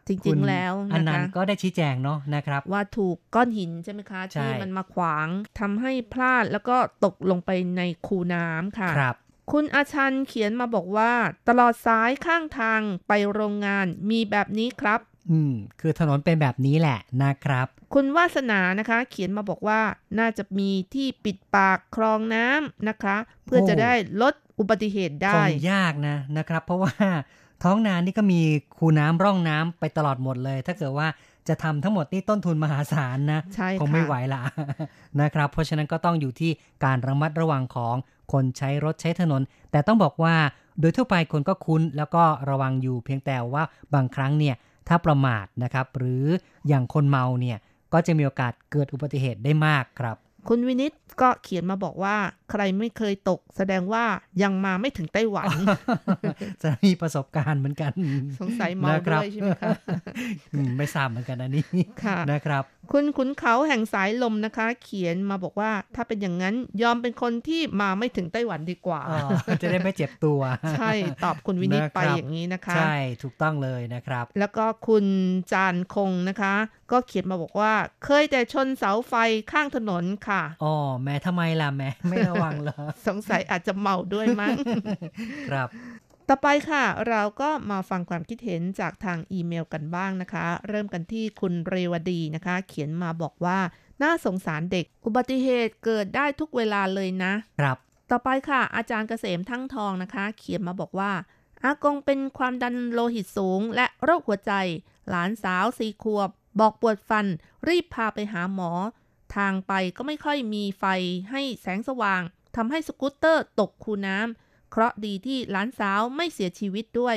[0.08, 5.28] จริงๆแล้วอันนะนั้คะนก็ได้ชี้แจงเนาะนะครับ ว่าถูกก้อนหินใช่ไหมคะใช่ที่มันมาขวาง
[5.60, 9.16] ทำให้พลาดแล้วก็ตกลงไปในคูน้ำค่ะครับ
[9.52, 11.12] คุณอาชันเขียนมาบอกว่า
[11.48, 15.00] ตลอดสายข้างทางไปโรงงานมีแบบนี้ครับ
[15.30, 19.80] อืม คือถนนเป็นแบบนี้แหละนะครับ คุณวาสนานะคะ เขียนมาบอกว่า
[20.18, 23.92] น่าจะมีที่ปิดปากคลองน้ำนะคะ เพื่อโอ้จะได้
[24.22, 26.94] ลดอุบัติเหตุคได้งยากนะนะครับ เพราะว่า
[27.62, 28.40] ท้องนานี่ก็มี
[28.78, 31.08] คูน้ำร่องน้ำไปตลอดหมดเลย ถ้าเกิดว่า
[31.48, 34.42] จะทำทั้งหมดนี่ต้นทุนมหาศาลนะใช่ค่ะคงไม่ไหวละ
[35.20, 36.50] นะครับ เพราะฉะนั้นก็ต้องอยู่ที่
[36.84, 37.94] การระมัดระวังของ
[38.32, 40.34] คนใช้รถใช้ถนน แต่ต้องบอกว่า
[40.80, 43.64] โดยทั่วไปคนก็คุ้นแล้วก็ระวังอยู่เพียงแต่ว่า
[43.94, 44.54] บางครั้งเนี่ย
[44.88, 46.24] ถ้าประมาทนะครับ หรือ
[46.68, 47.58] อย่างคนเมาเนี่ย
[47.92, 50.16] ก็จะมีโอกาสเกิดอุบัติเหตุได้มากครับ
[50.48, 52.16] คุณวินิตก็เขียนมาบอกว่า
[52.52, 54.04] ใครไม่เคยตก แสดงว่า
[54.42, 55.50] ยังมาไม่ถึงไต้หวัน
[56.62, 57.92] จะมีประสบการณ์เหมือนกัน
[58.40, 59.70] สงสัยเมานะครับด้วยใช่ไหมคะ
[60.54, 61.64] อืมไม่ทราบเหมือนกันอันนี้
[62.02, 69.18] ค่ะนะครับ คุณขุนเขาแห่งสายลมนะคะ เขียนมาบอกว่าถ้าเป็นอย่างนั้นยอมเป็นคนที่มาไม่ถึงไต้หวันดีกว่าอ๋อ
[69.62, 70.40] จะได้ไม่เจ็บตัว
[70.78, 70.92] ใช่
[71.24, 75.04] ตอบคุณวินิตไปนะครับอย่างนี้นะคะ ใช่ถูกต้องเลยนะครับ แล้วก็คุณ
[75.52, 76.54] จานคงนะคะ
[76.92, 77.72] ก็เขียนมาบอกว่า
[78.04, 79.14] เคยแต่ชนเสาไฟ
[79.52, 82.76] ข้างถนนค่ะอ๋อแม่ทำไมล่ะแม่ไม่ระวังเหรอ
[83.06, 84.56] สงสัยอาจจะเมาด้วยมั้ง
[85.50, 85.68] ครับ
[86.28, 93.58] ต่อไปค่ะ เราก็มาฟังความคิดเห็นจากทางอีเมลกันบ้างนะคะ เริ่มกันที่คุณเรวดีนะคะ เขียนมาบอกว่า
[94.02, 97.76] น่าสงสารเด็ก อุบัติเหตุเกิดได้ทุกเวลาเลยนะ ครับ
[98.10, 101.12] ต่อไปค่ะ อาจารย์เกษมทั้งทองนะคะ เขียนมาบอกว่า
[101.64, 104.52] อากงเป็นความดันโลหิตสูง และโรคหัวใจ
[105.08, 106.30] หลานสาวสี่ขวบ
[106.60, 107.26] บอกปวดฟัน
[107.68, 108.70] รีบพาไปหาหมอ
[109.36, 110.84] ทางไปก็ไม่ค่อยมีไฟ
[111.30, 112.22] ให้แสงสว่าง
[112.56, 117.16] ทำให้สกูตเตอร์ตกคูน้ำเคราะดีที่หลานสาวไม่เสียชีวิตด้วย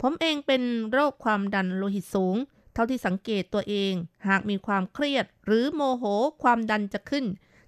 [0.00, 2.36] ผมเองเป็นโรคความดันโลหิตสูง
[2.74, 3.92] เท่าที่สังเกตตัวเอง
[4.28, 6.04] หากมีความเครียด หรือโมโห
[6.42, 7.24] ความดันจะขึ้น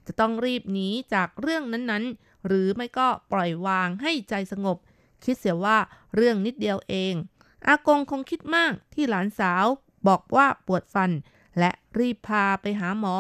[0.07, 4.77] จะต้องรีบหนีจากเรื่องนั้นๆ หรือไม่ก็ปล่อยวางให้ใจสงบ
[5.25, 5.79] คิดเสียว่า
[6.15, 7.15] เรื่องนิดเดียวเอง
[7.67, 9.67] อากงคงคิดมากที่หลานสาว
[10.09, 11.11] บอกว่าปวดฟัน
[11.59, 13.17] และรีบพาไปหาหมอ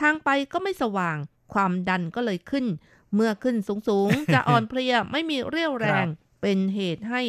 [0.00, 1.16] ทางไปก็ไม่สว่าง
[1.54, 2.66] ความดันก็เลยขึ้น
[3.14, 3.56] เมื่อขึ้น
[3.88, 6.06] สูงๆ จะอ่อนเพลียไม่มีเรี่ยวแรง
[6.42, 7.22] เป็นเหตุให้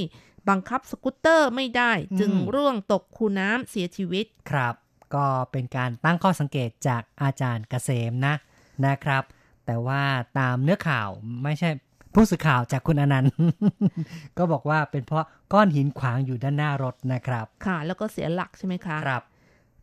[0.49, 4.75] บังคับสกูตเตอร์ไม่ได้ จึงอืมร่วงตกคูน้ำเสียชีวิต ครับ
[5.15, 8.35] ก็เป็นการตั้งข้อสังเกตจากอาจารย์เกษมนะ
[8.85, 9.23] นะครับ
[9.65, 10.01] แต่ว่า
[10.39, 11.09] ตามเนื้อข่าว
[11.43, 11.69] ไม่ใช่
[12.13, 13.33] ผู้สื่อข่าวจากคุณอนันต์
[14.37, 19.23] ก็บอกว่าเป็นเพราะก้อนหินขวางอยู่ด้านหน้ารถนะครับ ค่ะ แล้วก็เสียหลักใช่ไหมคะ ครับ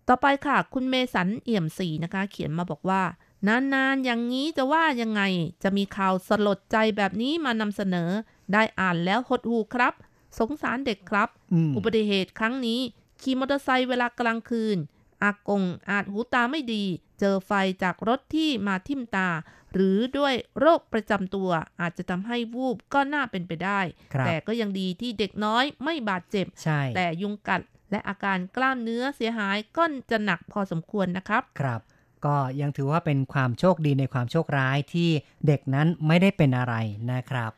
[0.09, 3.02] ต่อไปค่ะ คุณเมสันเอี่ยมศรีนะคะ เขียนมาบอกว่า
[3.48, 5.22] นานๆ อย่างนี้จะว่ายังไง
[5.62, 8.11] จะมีข่าวสลดใจแบบนี้มานำเสนอ
[8.52, 9.94] ได้อ่านแล้วหดหูครับ
[10.38, 12.80] สงสารเด็กครับอืมอุบัติเหตุครั้งนี้
[13.20, 14.76] ขี่มอเตอร์ไซค์เวลากลางคืน
[15.22, 16.84] อากงอาจหูตาไม่ดี
[17.20, 17.52] เจอไฟ
[17.82, 19.28] จากรถที่มาทิ่มตา
[19.72, 21.50] หรือด้วยโรคประจำตัว
[21.80, 23.80] อาจจะทำให้วูบก็น่าเป็นไปได้
[24.14, 27.61] ครับแต่ก็ยังดีที่เด็กน้อยไม่บาดเจ็บใช่แต่ยุงกัด
[27.95, 31.80] และอาการกล้ามเนื้อเสียหายก็จะหนักพอสมควรนะครับ ครับ
[32.26, 35.11] ก็ยังถือว่าเป็นความโชคดีในความโชคร้ายที่
[35.47, 36.74] เด็กนั้นไม่ได้เป็นอะไร
[37.12, 37.51] นะครับ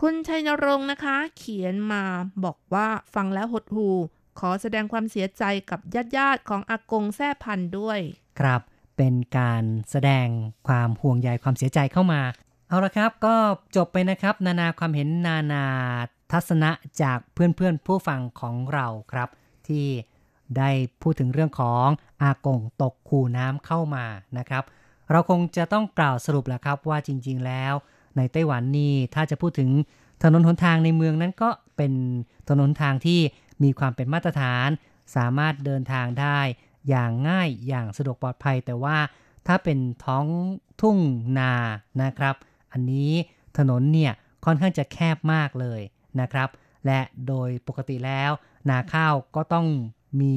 [0.00, 2.02] คุณชัยนรงค์นะคะ เขียนมา
[2.44, 3.88] บอกว่าฟังแล้วหดหู
[4.40, 7.98] ขอแสดงความเสียใจกับญาติญาติๆของอากงแท่พันธุ์ด้วย
[8.40, 8.60] ครับ
[8.96, 10.26] เป็นการแสดง
[10.68, 12.20] ความห่วงใยความเสียใจเข้ามา
[12.68, 13.36] เอาละครับก็
[13.76, 15.64] จบไปนะครับ นานาความเห็นนานา
[16.32, 16.70] ทัศนะ
[17.02, 19.28] จากเพื่อนๆผู้ฟังของเราครับ
[19.68, 19.86] ที่
[20.58, 20.70] ได้
[21.02, 21.86] พูดถึงเรื่องของ
[22.22, 24.04] อากงตกคูน้ำเข้ามา
[24.38, 24.64] นะครับ
[25.10, 27.74] เราคงจะต้องกล่าวสรุปแหละครับว่าจริง ๆ แล้ว
[28.16, 29.70] ในไต้หวันนี่ถ้าจะพูดถึง
[30.22, 31.92] ถนนหนทางในเมืองนั้นก็เป็น
[32.48, 33.20] ถนนทางที่
[33.62, 34.68] มีความเป็นมาตรฐาน
[35.16, 36.38] สามารถเดินทางได้
[36.88, 38.96] อย่างง่ายอย่างสะดวกปลอดภัย แต่ว่า
[39.46, 40.26] ถ้าเป็นท้อง
[40.80, 40.98] ทุ่ง
[41.38, 41.52] นา
[42.02, 42.34] นะครับ
[42.72, 43.12] อันนี้
[43.58, 44.12] ถนนเนี่ย
[44.44, 45.80] ค่อนข้างจะแคบมากเลย
[46.20, 46.48] นะครับ
[46.86, 48.30] และโดยปกติแล้ว
[48.70, 49.66] นาข้าวก็ต้อง
[50.20, 50.34] มี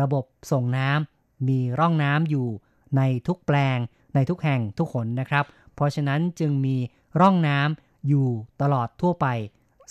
[0.00, 2.48] ระบบส่งน้ำมีร่องน้ำอยู่
[2.96, 3.78] ในทุกแปลง
[4.14, 5.44] ในทุกแห่งทุกขนนะครับ
[5.74, 6.76] เพราะฉะนั้นจึงมี
[7.20, 8.28] ร่องน้ำอยู่
[8.62, 9.26] ตลอดทั่วไป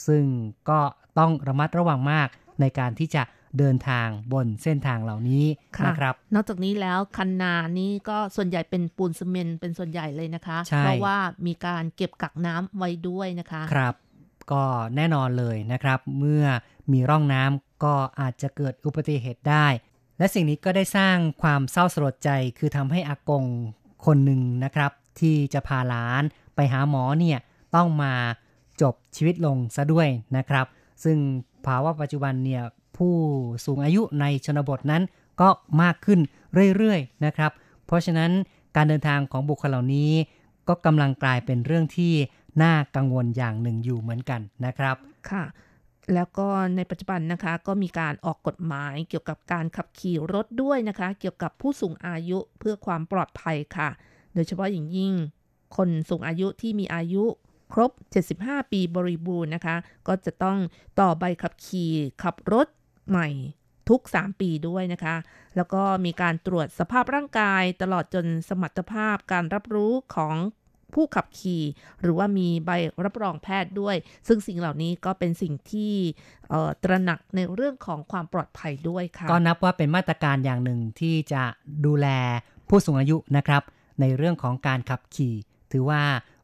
[0.08, 0.24] ซึ่ง
[0.70, 0.80] ก็
[1.20, 2.28] ต้องระมัดระวังมาก
[2.62, 3.24] ในการที่จะ
[3.58, 5.46] เดินทางบนเส้นทางเหล่านี้
[5.78, 13.96] ค่ะนะครับ นอกจากนี้แล้วคันนานี้ก็ส่วนใหญ่เป็นปูนซีเมนต์เป็นส่วนใหญ่เลยนะคะใช่เพราะว่ามีการเก็บกักน้ำไว้ด้วยนะคะ ครับ
[14.52, 14.64] ก็
[14.96, 16.44] แน่นอนเลยนะครับ เมื่อ
[16.92, 19.68] มีร่องน้ำก็อาจจะเกิดอุบัติเหตุได้
[20.18, 23.44] และสิ่งนี้ก็ได้สร้างความเศร้าสลดใจคือทำให้อากง
[24.06, 26.24] คนหนึ่งนะครับ ที่จะพาหลาน
[26.56, 27.40] ไปหาหมอเนี่ย
[27.76, 28.14] ต้องมา
[28.82, 30.08] จบชีวิตลงซะด้วย
[30.38, 30.66] นะครับ
[31.04, 31.18] ซึ่ง
[31.66, 32.64] ภาวะปัจจุบันเนี่ย
[32.98, 33.14] ผู้
[33.66, 35.04] สูงอายุในชนบทนั้น
[35.42, 35.50] ก็
[35.82, 36.20] มากขึ้น
[36.76, 37.52] เรื่อยๆนะครับ
[37.86, 38.32] เพราะฉะนั้น
[38.76, 40.12] การเดินทางของบุคคลเหล่านี้
[40.68, 42.14] ก็กำลังกลายเป็นเรื่องที่
[42.64, 44.96] น่ากังวลอย่างหนึ่งอยู่เหมือนกันนะครับ
[45.30, 45.44] ค่ะ
[46.14, 53.90] แล้วก็ในปัจจุบันนะคะก็มีการออกกฎหมายเกี่ยวกับการขับขี่รถด้วยนะคะ เกี่ยวกับผู้สูงอายุเพื่อความปลอดภัยค่ะ
[54.34, 55.14] โดยเฉพาะอย่างยิ่ง
[55.78, 57.24] คนสูงอายุที่มีอายุ
[57.74, 57.92] ครบ
[58.32, 59.76] 75 ปีบริบูรณ์นะคะ
[60.08, 60.58] ก็จะต้อง
[61.00, 61.94] ต่อใบขับขี่
[62.24, 62.68] ขับรถ
[63.10, 63.30] ใหม่
[63.90, 65.16] ทุก 3 ปีด้วยนะคะ
[65.56, 70.36] แล้วก็มีการตรวจสภาพร่างกายตลอดจนสมรรถภาพการรับรู้ของ
[70.94, 71.64] ผู้ขับขี่
[72.02, 72.72] หรือว่ามีใบ
[73.06, 73.96] รับรองแพทย์ด้วย
[74.28, 75.94] ซึ่งสิ่งเหล่านี้ก็เป็นสิ่งที่
[76.50, 81.44] เอ่อตระหนักในเรื่องของความปลอดภัยด้วยค่ะก็นับว่าเป็นมาตรการอย่างหนึ่งที่จะ
[81.86, 82.08] ดูแล
[82.70, 83.62] ผู้สูงอายุนะครับ
[84.02, 85.36] ในเรื่องของการขับขี่
[85.72, 86.02] ถือว่า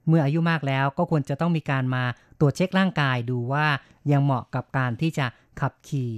[0.08, 2.04] เมื่ออายุมากแล้วก็ควรจะต้องมีการมา
[2.40, 3.66] ตรวจเช็คร่างกายดูว่า
[4.12, 5.26] ยังเหมาะกับการที่จะ
[5.62, 6.10] ขับขี่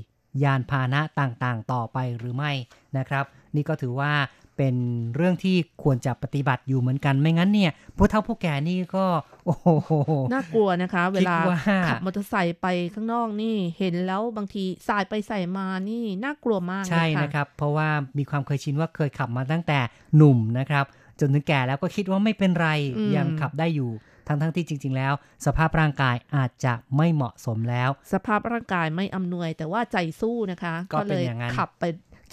[0.43, 2.51] ยานพาหนะต่างๆ ต่อไปหรือไม่
[2.97, 4.13] นะครับ นี่ก็ถือว่า
[4.57, 4.75] เป็น
[5.15, 9.05] เรื่องที่ควรจะปฏิบัติอยู่เหมือนกันไม่งั้นเนี่ยผู้เฒ่าผู้แก่นี่ก็
[9.45, 9.91] โอ้โห
[10.33, 19.79] น่ากลัวนะคะ เวลาคิดว่าขับมอเตอร์ไซค์ไปข้างนอกนี่เห็นแล้วบางทีสายไปใส่มานี่น่ากลัวมากเลยใช่ค่ะนะครับ เพราะว่ามีความเคยชินว่าเคยขับมาตั้งแต่
[20.15, 20.85] หนุ่มนะครับ
[21.19, 23.91] จนถึงแก่แล้วก็คิดว่าไม่เป็นไรอืมยังขับได้อยู่
[24.27, 25.13] ทั้งทั้งๆที่จริง ๆ แล้ว
[25.45, 31.83] สภาพร่างกายอาจจะไม่เหมาะสมแล้ว สภาพร่างกายไม่อำนวย แต่ว่าใจสู้นะคะ ก็เป็นเลยอย่างนั้นขับไป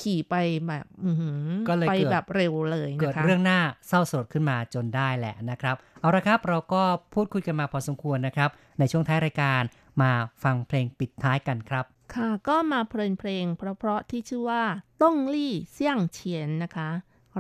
[0.03, 0.35] ขี่ไป
[0.69, 6.83] แบบอื้อหือก็เลยไปเกิดแบบเร็วเลยเกิดนะคะเรื่องหน้าเศร้าสลดขึ้นมาจนได้แหละนะครับ เอาละครับเราก็
[7.15, 9.63] พูดคุยกันมาพอสมควรนะครับ ในช่วงท้ายรายการ
[10.03, 10.11] มา
[10.43, 11.85] ฟังเพลงปิดท้ายกันครับ
[12.15, 14.65] ค่ะก็มาเพลินเพลง เพราะๆที่ชื่อว่า
[15.03, 16.89] ต้องลี่เสี่ยงเฉียนนะคะ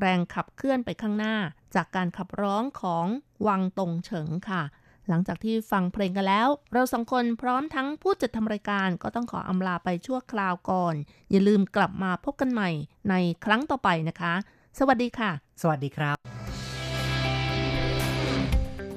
[0.00, 1.36] แรงขับเคลื่อนไปข้างหน้า
[1.74, 3.06] จากการขับร้องของ
[3.46, 4.62] วังตงเฉิงค่ะ
[5.08, 10.94] หลังจากที่ฟังเพลงกันแล้ว เราสองคนพร้อมทั้งผู้จัดทำรายการก็ต้องขออำลาไปชั่วคราวก่อน
[11.30, 12.70] อย่าลืมกลับมาพบกันใหม่
[13.10, 14.34] ในครั้งต่อไปนะคะ
[14.78, 15.30] สวัสดีค่ะ
[15.62, 16.16] สวัสดีครับ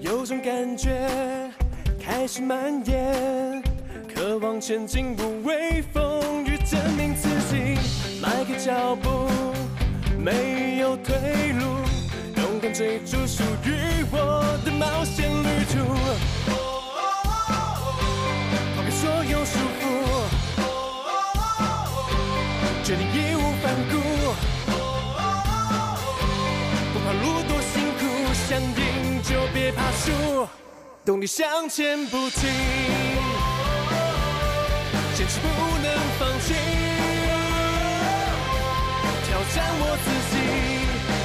[0.07, 0.49] 有种感
[0.81, 0.83] 觉
[2.03, 2.51] 开始蔓
[2.89, 2.91] 延
[4.11, 5.95] 渴望前进不畏风
[6.47, 7.51] 雨证明自己
[8.23, 9.05] 迈开脚步
[10.25, 11.07] 没有退
[11.59, 11.84] 路
[12.75, 15.79] 追逐属于我的冒险旅途。
[18.75, 19.81] 抛开所有束缚，
[22.83, 23.93] 决定义无反顾。
[26.91, 28.03] 不怕路多辛苦，
[28.45, 30.45] 想赢就别怕输，
[31.05, 32.41] 动力向前不停，
[35.15, 35.47] 坚持不
[35.81, 35.87] 能
[36.19, 36.53] 放弃，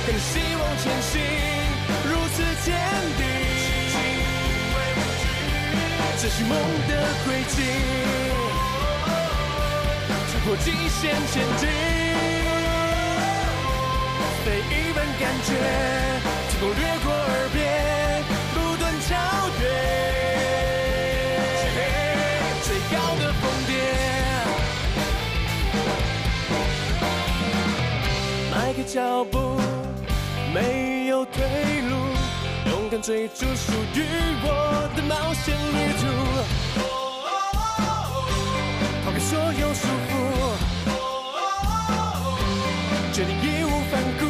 [0.06, 1.20] 跟着希望前行，
[2.04, 2.74] 如此坚
[3.16, 3.22] 定，
[6.20, 6.52] 这是梦
[6.88, 6.92] 的
[7.24, 7.56] 轨迹，
[10.32, 11.00] 突破极限
[11.32, 11.62] 前进。
[14.42, 15.48] 飞一般感觉，
[16.48, 17.58] 天空掠过耳边，
[18.54, 19.08] 不断超
[19.60, 19.62] 越，
[22.62, 23.70] 最高的峰巅。
[28.50, 29.36] 迈开脚步，
[30.52, 31.42] 没有退
[31.88, 31.96] 路，
[32.70, 34.02] 勇敢追逐属于
[34.42, 36.02] 我的冒险旅途。
[39.04, 40.10] 抛开所有束缚。
[43.12, 44.22] 决定义无反顾，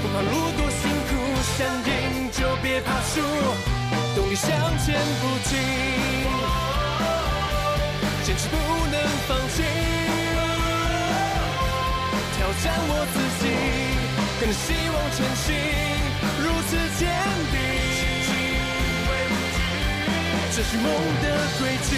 [0.00, 1.10] 不怕路多辛苦，
[1.56, 1.88] 想赢
[2.32, 3.20] 就别怕输，
[4.16, 5.50] 动力向前不停，
[8.24, 8.56] 坚持不
[8.90, 8.94] 能
[9.28, 9.62] 放弃，
[12.50, 13.46] 挑战我自己，
[14.40, 15.54] 跟着希望前行，
[16.42, 17.06] 如此坚
[17.52, 17.54] 定。
[20.50, 20.84] 这是梦
[21.22, 21.24] 的
[21.60, 21.94] 轨迹，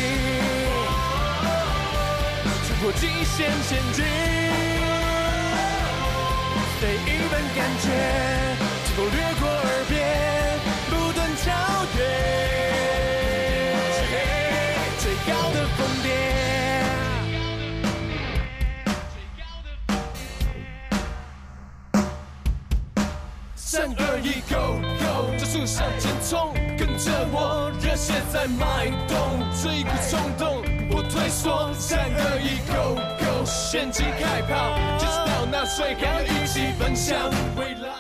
[2.68, 4.04] 突破极限前进，
[6.82, 7.88] 每一份感觉，
[8.84, 9.98] 疾风掠过耳边，
[10.90, 11.48] 不断超
[11.96, 11.98] 越
[14.98, 16.41] 最高的峰巅。
[23.72, 29.16] 三二一，Go Go，加速向前冲，跟着我，热血在脉动，
[29.62, 31.72] 这一股冲动不退缩。
[31.72, 37.16] 三二一，Go Go，掀起开跑，就知道那水干，一起分享
[37.56, 37.91] 未来。